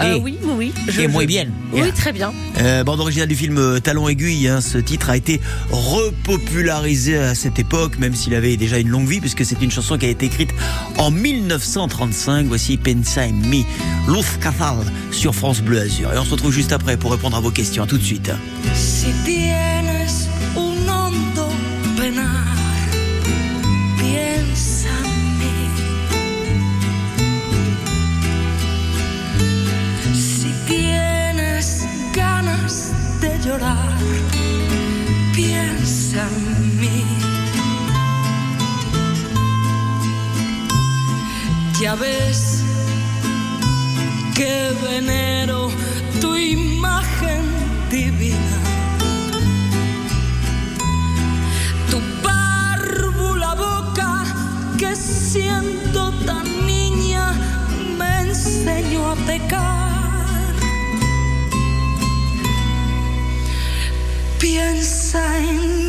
Euh, 0.00 0.18
oui, 0.22 0.36
oui, 0.42 0.72
oui. 0.88 1.02
et 1.02 1.08
muy 1.08 1.26
bien. 1.26 1.46
Oui, 1.72 1.90
très 1.94 2.12
bien. 2.12 2.32
euh, 2.58 2.84
bande 2.84 3.00
originale 3.00 3.28
du 3.28 3.34
film 3.36 3.80
Talon 3.80 4.08
aiguille, 4.08 4.48
hein, 4.48 4.60
ce 4.60 4.78
titre 4.78 5.08
a 5.10 5.16
été 5.16 5.40
repopularisé 5.70 7.16
à 7.18 7.34
cette 7.34 7.58
époque, 7.58 7.98
même 7.98 8.14
s'il 8.14 8.34
avait 8.34 8.56
déjà 8.56 8.78
une 8.78 8.88
longue 8.88 9.08
vie, 9.08 9.20
puisque 9.20 9.44
c'est 9.44 9.60
une 9.62 9.70
chanson 9.70 9.96
qui 9.98 10.06
a 10.06 10.08
été 10.08 10.26
écrite 10.26 10.50
en 10.98 11.05
1935. 11.10 12.46
Voici 12.46 12.76
Pensa 12.76 13.26
en 13.26 13.32
mi, 13.32 13.64
Luz 14.08 14.26
Cazal 14.40 14.84
sur 15.10 15.34
France 15.34 15.60
Bleu 15.60 15.80
Azur. 15.80 16.12
Et 16.12 16.18
on 16.18 16.24
se 16.24 16.30
retrouve 16.30 16.52
juste 16.52 16.72
après 16.72 16.96
pour 16.96 17.12
répondre 17.12 17.36
à 17.36 17.40
vos 17.40 17.50
questions. 17.50 17.86
Tout 17.86 17.98
de 17.98 18.04
suite. 18.04 18.30
Si 18.74 19.06
un 19.50 19.86
hondo 20.56 21.48
piensa 23.98 24.88
en 24.90 25.36
ganas 32.14 32.92
de 33.20 33.28
llorar, 33.46 33.96
piensa 35.34 36.22
en. 36.22 36.55
Ya 41.78 41.94
ves 41.94 42.62
que 44.34 44.72
venero 44.82 45.70
tu 46.22 46.34
imagen 46.34 47.44
divina. 47.90 48.58
Tu 51.90 52.00
párvula 52.22 53.54
boca 53.54 54.24
que 54.78 54.96
siento 54.96 56.12
tan 56.24 56.46
niña 56.64 57.34
me 57.98 58.20
enseñó 58.20 59.10
a 59.10 59.16
pecar. 59.26 60.54
Piensa 64.38 65.38
en 65.40 65.85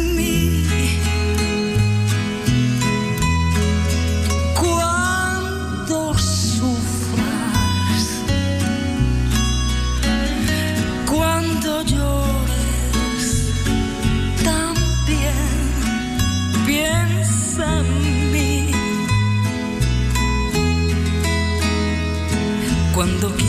cuando. 22.98 23.47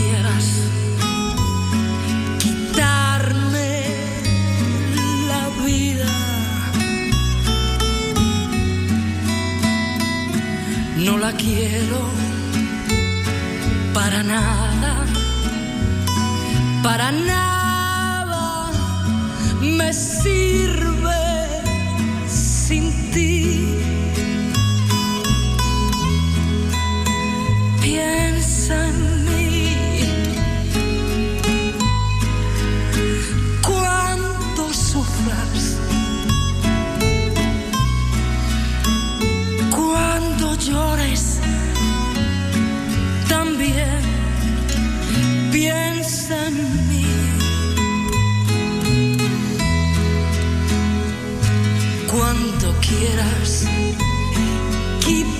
quieras. 52.89 53.65
Keep 55.01 55.38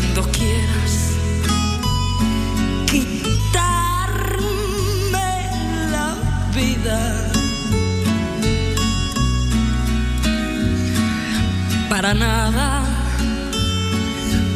Cuando 0.00 0.22
quieras 0.30 0.94
quitarme 2.86 3.10
la 5.90 6.14
vida. 6.54 7.00
Para 11.88 12.14
nada, 12.14 12.84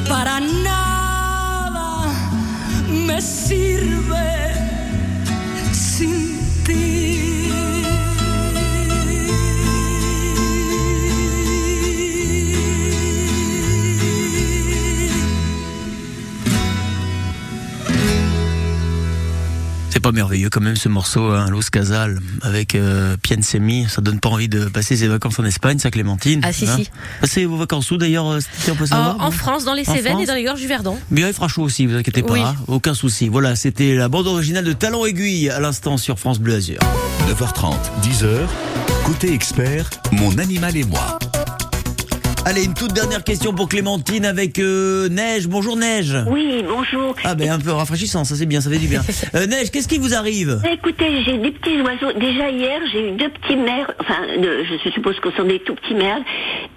para 0.09 0.39
nada 0.39 2.07
me 2.89 3.21
sirve 3.21 4.52
pas 20.03 20.13
merveilleux 20.13 20.51
quand 20.51 20.61
même 20.61 20.77
ce 20.77 20.89
morceau, 20.89 21.31
hein, 21.31 21.47
Los 21.49 21.63
Casal, 21.73 22.19
avec 22.43 22.75
euh, 22.75 23.17
Piensemi. 23.23 23.87
Ça 23.89 24.03
donne 24.03 24.21
pas 24.21 24.29
envie 24.29 24.49
de 24.49 24.65
passer 24.67 24.97
ses 24.97 25.09
vacances 25.09 25.39
en 25.39 25.45
Espagne, 25.45 25.79
ça 25.79 25.91
Clémentine 25.91 26.41
Ah, 26.45 26.53
si, 26.53 26.69
hein 26.69 26.77
si. 26.77 26.91
Passez 27.21 27.47
vos 27.47 27.57
vacances 27.57 27.91
où 27.91 27.97
d'ailleurs 27.97 28.29
euh, 28.31 28.41
on 28.71 28.75
peut 28.75 28.87
savoir 28.87 29.17
en 29.21 29.31
France, 29.31 29.65
dans 29.65 29.75
les 29.75 29.89
En 29.89 29.95
Cévennes 29.95 30.13
France 30.13 30.25
et 30.25 30.27
dans 30.27 30.35
les 30.35 30.45
gorges 30.45 30.61
du 30.61 30.67
Verdon. 30.67 30.99
Mais 31.11 31.23
il 31.23 31.33
fera 31.33 31.49
chaud 31.49 31.63
aussi, 31.63 31.87
vous 31.87 31.95
inquiétez 31.97 32.23
pas, 32.23 32.33
Oui. 32.35 32.41
hein, 32.41 32.55
aucun 32.67 32.95
souci. 32.95 33.29
Voilà, 33.29 33.57
c'était 33.57 33.95
la 33.95 34.09
bande 34.09 34.27
originale 34.27 34.65
de 34.65 34.73
Talent 34.73 35.05
Aiguille 35.07 35.49
à 35.51 35.61
l'instant 35.61 35.97
sur 35.97 36.19
France 36.19 36.39
Bleu 36.41 36.55
Azur. 36.57 36.81
9h30, 37.29 37.75
10h. 38.03 38.41
Côté 39.07 39.33
expert, 39.33 39.89
mon 40.11 40.37
animal 40.39 40.77
et 40.77 40.85
moi. 40.85 41.19
Allez, 42.45 42.65
une 42.65 42.75
toute 42.75 42.93
dernière 42.93 43.23
question 43.23 43.55
pour 43.55 43.69
Clémentine 43.69 44.25
avec 44.27 44.59
euh, 44.59 45.09
Neige. 45.09 45.47
Bonjour 45.47 45.77
Neige. 45.77 46.17
Oui, 46.29 46.65
bonjour. 46.69 47.15
Ah 47.23 47.37
ben 47.37 47.49
un 47.51 47.61
peu 47.61 47.71
rafraîchissant, 47.71 48.25
ça 48.25 48.35
c'est 48.35 48.47
bien, 48.47 48.61
ça 48.61 48.69
fait 48.69 48.79
du 48.79 48.89
bien. 48.89 49.01
Euh, 49.35 49.47
Neige, 49.47 49.71
qu'est-ce 49.71 49.89
qui 49.89 49.97
vous 49.99 50.13
arrive? 50.13 50.61
Écoutez, 50.71 51.23
j'ai 51.25 51.39
des 51.39 51.53
petits 51.53 51.81
oiseaux. 51.81 52.13
Déjà 52.19 52.51
hier, 52.51 52.81
j'ai 52.93 53.09
eu 53.09 53.13
deux 53.13 53.31
petits 53.31 53.57
merles, 53.57 53.95
enfin, 54.01 54.17
je 54.37 54.91
suppose 54.91 55.19
que 55.21 55.31
ce 55.31 55.37
sont 55.39 55.45
des 55.45 55.61
tout 55.61 55.75
petits 55.77 55.95
merles. 55.95 56.23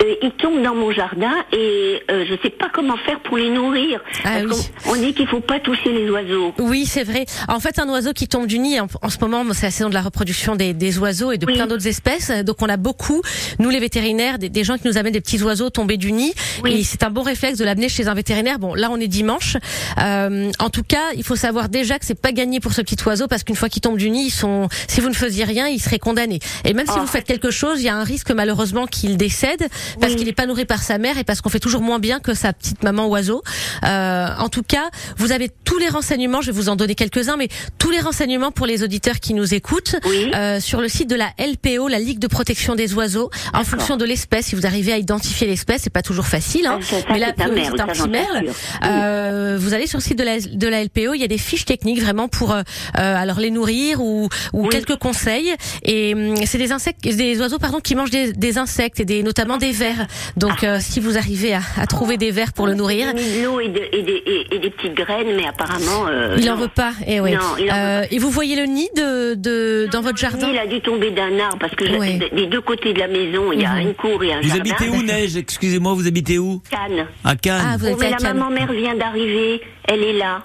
Euh, 0.03 0.13
ils 0.21 0.31
tombent 0.31 0.61
dans 0.63 0.75
mon 0.75 0.91
jardin 0.91 1.31
et 1.51 2.01
euh, 2.11 2.23
je 2.29 2.35
sais 2.43 2.51
pas 2.51 2.67
comment 2.73 2.95
faire 2.97 3.19
pour 3.21 3.37
les 3.37 3.49
nourrir. 3.49 3.99
Ah 4.23 4.37
Parce 4.47 4.59
oui. 4.59 4.65
on 4.89 4.95
dit 4.95 5.13
qu'il 5.13 5.27
faut 5.27 5.41
pas 5.41 5.59
toucher 5.59 5.91
les 5.91 6.09
oiseaux. 6.09 6.53
Oui, 6.59 6.85
c'est 6.85 7.03
vrai. 7.03 7.25
En 7.49 7.59
fait, 7.59 7.79
un 7.79 7.89
oiseau 7.89 8.13
qui 8.13 8.27
tombe 8.27 8.45
du 8.47 8.59
nid, 8.59 8.79
en, 8.79 8.87
en 9.01 9.09
ce 9.09 9.17
moment, 9.19 9.43
c'est 9.53 9.65
la 9.65 9.71
saison 9.71 9.89
de 9.89 9.95
la 9.95 10.01
reproduction 10.03 10.55
des, 10.55 10.73
des 10.73 10.97
oiseaux 10.99 11.31
et 11.31 11.37
de 11.37 11.45
Oui. 11.45 11.55
plein 11.55 11.67
d'autres 11.67 11.87
espèces. 11.87 12.29
Donc, 12.45 12.61
on 12.61 12.69
a 12.69 12.77
beaucoup, 12.77 13.21
nous 13.59 13.69
les 13.69 13.79
vétérinaires, 13.79 14.37
des, 14.39 14.49
des 14.49 14.63
gens 14.63 14.77
qui 14.77 14.87
nous 14.87 14.97
amènent 14.97 15.13
des 15.13 15.21
petits 15.21 15.41
oiseaux 15.41 15.54
tombés 15.69 15.97
du 15.97 16.11
nid. 16.11 16.33
Oui. 16.63 16.73
Et 16.73 16.83
c'est 16.83 17.03
un 17.03 17.09
bon 17.09 17.21
réflexe 17.23 17.57
de 17.57 17.65
l'amener 17.65 17.89
chez 17.89 18.07
un 18.07 18.13
vétérinaire. 18.13 18.59
Bon, 18.59 18.73
là, 18.73 18.89
on 18.91 18.97
est 18.99 19.07
dimanche. 19.07 19.57
Euh, 19.99 20.51
en 20.59 20.69
tout 20.69 20.83
cas, 20.83 21.11
il 21.15 21.23
faut 21.23 21.35
savoir 21.35 21.69
déjà 21.69 21.99
que 21.99 22.05
c'est 22.05 22.19
pas 22.19 22.31
gagné 22.31 22.59
pour 22.59 22.73
ce 22.73 22.81
petit 22.81 22.97
oiseau 23.05 23.27
parce 23.27 23.43
qu'une 23.43 23.55
fois 23.55 23.69
qu'il 23.69 23.81
tombe 23.81 23.97
du 23.97 24.09
nid, 24.09 24.25
ils 24.27 24.31
sont, 24.31 24.67
si 24.87 25.01
vous 25.01 25.09
ne 25.09 25.13
faisiez 25.13 25.43
rien, 25.43 25.67
il 25.67 25.79
serait 25.81 25.99
condamné. 25.99 26.39
Et 26.63 26.73
même 26.73 26.85
si 26.87 26.93
Oh. 26.95 27.01
vous 27.01 27.07
faites 27.07 27.25
quelque 27.25 27.51
chose, 27.51 27.81
il 27.81 27.85
y 27.85 27.89
a 27.89 27.95
un 27.95 28.03
risque 28.03 28.31
malheureusement 28.31 28.85
qu'il 28.87 29.17
décède 29.17 29.67
parce 29.99 30.13
Oui. 30.13 30.17
qu'il 30.17 30.27
n'est 30.27 30.33
pas 30.33 30.45
nourri 30.45 30.65
par 30.65 30.81
sa 30.83 30.97
mère 30.97 31.17
et 31.17 31.23
parce 31.23 31.41
qu'on 31.41 31.49
fait 31.49 31.59
toujours 31.59 31.81
moins 31.81 31.99
bien 31.99 32.19
que 32.19 32.33
sa 32.33 32.53
petite 32.53 32.83
maman 32.83 33.07
oiseau. 33.07 33.43
Euh, 33.83 34.27
en 34.39 34.49
tout 34.49 34.63
cas, 34.63 34.89
vous 35.17 35.31
avez 35.31 35.49
tous 35.63 35.77
les 35.77 35.89
renseignements. 35.89 36.41
Je 36.41 36.47
vais 36.51 36.57
vous 36.57 36.69
en 36.69 36.75
donner 36.75 36.95
quelques-uns, 36.95 37.37
mais 37.37 37.47
tous 37.77 37.91
les 37.91 37.99
renseignements 37.99 38.51
pour 38.51 38.65
les 38.65 38.83
auditeurs 38.83 39.19
qui 39.19 39.33
nous 39.33 39.53
écoutent 39.53 39.95
Oui. 40.05 40.31
euh, 40.35 40.59
sur 40.59 40.81
le 40.81 40.87
site 40.87 41.09
de 41.09 41.15
la 41.15 41.31
LPO, 41.37 41.87
la 41.87 41.99
Ligue 41.99 42.19
de 42.19 42.27
protection 42.27 42.75
des 42.75 42.93
oiseaux, 42.93 43.29
en 43.53 43.63
fonction 43.63 43.97
de 43.97 44.05
l'espèce. 44.05 44.47
Si 44.47 44.55
vous 44.55 44.65
arrivez 44.65 44.93
à 44.93 44.97
identifier 44.97 45.44
l'espèce, 45.47 45.81
c'est 45.83 45.89
pas 45.93 46.01
toujours 46.01 46.27
facile, 46.27 46.65
hein, 46.67 46.79
Ah, 46.81 46.83
ça, 46.83 46.99
ça, 47.01 47.05
mais 47.11 47.19
là, 47.19 47.33
c'est 47.37 47.43
un 47.43 47.49
oui, 47.49 47.61
petit 47.93 48.09
merle. 48.09 48.45
Euh, 48.83 49.57
vous 49.59 49.73
allez 49.73 49.87
sur 49.87 49.97
le 49.99 50.03
site 50.03 50.17
de 50.17 50.23
la, 50.23 50.39
de 50.39 50.67
la 50.67 50.83
LPO, 50.83 51.13
il 51.13 51.21
y 51.21 51.23
a 51.23 51.27
des 51.27 51.37
fiches 51.37 51.65
techniques 51.65 52.01
vraiment 52.01 52.27
pour 52.27 52.51
euh, 52.53 52.61
euh, 52.97 53.15
alors 53.15 53.39
les 53.39 53.51
nourrir 53.51 54.01
ou, 54.01 54.29
ou 54.53 54.63
Oui. 54.63 54.69
quelques 54.69 54.95
conseils. 54.97 55.53
Et 55.83 56.13
hum, 56.13 56.35
c'est 56.45 56.57
des 56.57 56.71
insectes, 56.71 57.01
des 57.03 57.39
oiseaux 57.39 57.57
pardon 57.59 57.79
qui 57.79 57.95
mangent 57.95 58.11
des, 58.11 58.33
des 58.33 58.57
insectes 58.57 58.99
et 58.99 59.05
des 59.05 59.23
notamment 59.23 59.57
des 59.57 59.71
vers. 59.71 60.07
Donc 60.37 60.63
euh, 60.63 60.77
si 60.79 60.99
vous 60.99 61.17
arrivez 61.17 61.53
à, 61.53 61.61
à 61.77 61.85
trouver 61.87 62.17
des 62.17 62.31
vers 62.31 62.53
pour 62.53 62.67
le 62.67 62.73
nourrir, 62.73 63.13
de 63.13 63.43
l'eau 63.43 63.59
et, 63.59 63.69
de- 63.69 63.81
et 63.91 64.01
des- 64.03 64.23
et- 64.25 64.55
et 64.55 64.59
des 64.59 64.69
petites 64.69 64.93
graines, 64.93 65.35
mais 65.35 65.47
apparemment. 65.47 66.07
euh, 66.07 66.35
il 66.39 66.49
en 66.49 66.55
veut 66.55 66.67
pas. 66.67 66.93
Et 67.07 67.19
ouais. 67.19 67.31
Non, 67.33 67.39
il 67.59 67.71
en 67.71 67.75
veut 67.75 67.81
Euh, 67.81 68.05
et 68.11 68.19
vous 68.19 68.29
voyez 68.29 68.55
le 68.55 68.65
nid 68.65 68.89
de, 68.95 69.33
de 69.35 69.87
dans 69.91 70.01
votre 70.01 70.17
jardin 70.17 70.49
Il 70.51 70.57
a 70.57 70.67
dû 70.67 70.81
tomber 70.81 71.11
d'un 71.11 71.39
arbre 71.39 71.57
parce 71.59 71.75
que 71.75 71.85
je- 71.87 71.95
Ouais. 71.95 72.19
des 72.33 72.47
deux 72.47 72.61
côtés 72.61 72.93
de 72.93 72.99
la 72.99 73.07
maison, 73.07 73.51
il 73.51 73.61
y 73.61 73.65
a 73.65 73.73
Mhm. 73.75 73.79
une 73.87 73.93
cour 73.93 74.23
et 74.23 74.33
un 74.33 74.41
Vous 74.41 74.49
jardin. 74.49 74.71
habitez 74.71 74.89
où 74.89 75.01
Neige? 75.01 75.34
Excusez-moi, 75.35 75.93
vous 75.93 76.07
habitez 76.07 76.37
où? 76.39 76.61
Cannes. 76.69 77.07
À 77.23 77.35
Cannes. 77.35 77.61
Ah, 77.65 77.77
vous 77.77 77.85
Oh, 77.87 77.89
êtes 77.89 77.99
mais 77.99 78.05
à 78.07 78.09
la 78.11 78.17
Cannes. 78.17 78.37
maman 78.37 78.49
mère 78.51 78.71
vient 78.71 78.95
d'arriver, 78.95 79.61
elle 79.85 80.03
est 80.03 80.13
là. 80.17 80.43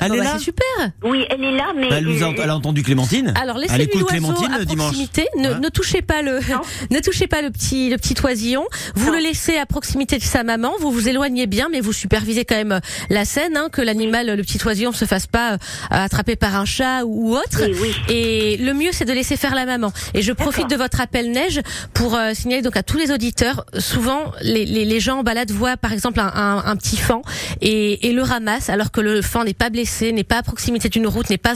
Elle 0.00 0.08
Bon, 0.08 0.14
est 0.14 0.18
bah, 0.18 0.24
là 0.24 0.34
C'est 0.38 0.44
super. 0.44 0.90
Oui, 1.02 1.24
elle 1.30 1.42
est 1.44 1.52
là, 1.56 1.72
mais 1.76 1.88
Bah, 1.88 1.96
elle, 1.98 2.04
nous 2.04 2.22
a, 2.24 2.32
elle 2.36 2.50
a 2.50 2.56
entendu 2.56 2.82
Clémentine. 2.82 3.32
Alors 3.40 3.58
laissez-lui 3.58 3.86
l'oiseau 3.94 4.06
Clémentine 4.06 4.52
à 4.52 4.64
dimanche. 4.64 4.86
proximité. 4.86 5.26
Ne, 5.36 5.48
Ouais. 5.50 5.58
ne 5.60 5.68
touchez 5.68 6.02
pas 6.02 6.22
le, 6.22 6.40
ne 6.90 7.00
touchez 7.00 7.26
pas 7.26 7.42
le 7.42 7.50
petit, 7.50 7.90
le 7.90 7.96
petit 7.96 8.14
oisillon. 8.24 8.64
Vous 8.94 9.06
Non. 9.06 9.12
le 9.16 9.18
laissez 9.22 9.56
à 9.56 9.66
proximité 9.66 10.18
de 10.18 10.22
sa 10.22 10.42
maman. 10.44 10.72
Vous 10.80 10.90
vous 10.90 11.08
éloignez 11.08 11.46
bien, 11.46 11.68
mais 11.70 11.80
vous 11.80 11.92
supervisez 11.92 12.44
quand 12.44 12.56
même 12.56 12.72
euh, 12.72 12.80
la 13.08 13.24
scène, 13.24 13.56
hein, 13.56 13.68
que 13.72 13.80
l'animal, 13.82 14.26
le 14.34 14.42
petit 14.42 14.58
oisillon, 14.66 14.92
se 14.92 15.04
fasse 15.04 15.26
pas 15.26 15.54
euh, 15.54 15.56
attraper 15.90 16.36
par 16.36 16.56
un 16.56 16.64
chat 16.64 17.04
ou 17.04 17.34
autre. 17.36 17.62
Oui, 17.62 17.76
oui. 17.80 17.94
Et 18.14 18.56
le 18.58 18.72
mieux, 18.74 18.90
c'est 18.92 19.04
de 19.04 19.12
laisser 19.12 19.36
faire 19.36 19.54
la 19.54 19.66
maman. 19.66 19.92
Et 20.14 20.22
je 20.22 20.32
profite 20.32 20.68
de 20.70 20.76
votre 20.76 21.00
appel 21.00 21.30
neige 21.30 21.60
pour 21.94 22.14
euh, 22.14 22.32
signaler 22.34 22.62
donc 22.62 22.76
à 22.76 22.82
tous 22.82 22.96
les 22.98 23.10
auditeurs. 23.10 23.64
Souvent, 23.78 24.32
les, 24.42 24.64
les, 24.64 24.84
les 24.84 25.00
gens 25.00 25.18
en 25.18 25.22
balade 25.22 25.50
voient 25.50 25.76
par 25.76 25.92
exemple 25.92 26.20
un, 26.20 26.26
un, 26.34 26.64
un 26.64 26.76
petit 26.76 26.96
fan 26.96 27.20
et, 27.60 28.08
et 28.08 28.12
le 28.12 28.22
ramassent 28.22 28.68
alors 28.70 28.90
que 28.90 29.00
le 29.00 29.22
fan 29.22 29.44
n'est 29.44 29.54
pas 29.54 29.69
blessé, 29.70 30.12
n'est 30.12 30.24
pas 30.24 30.38
à 30.38 30.42
proximité 30.42 30.88
d'une 30.88 31.06
route, 31.06 31.30
n'est 31.30 31.38
pas 31.38 31.54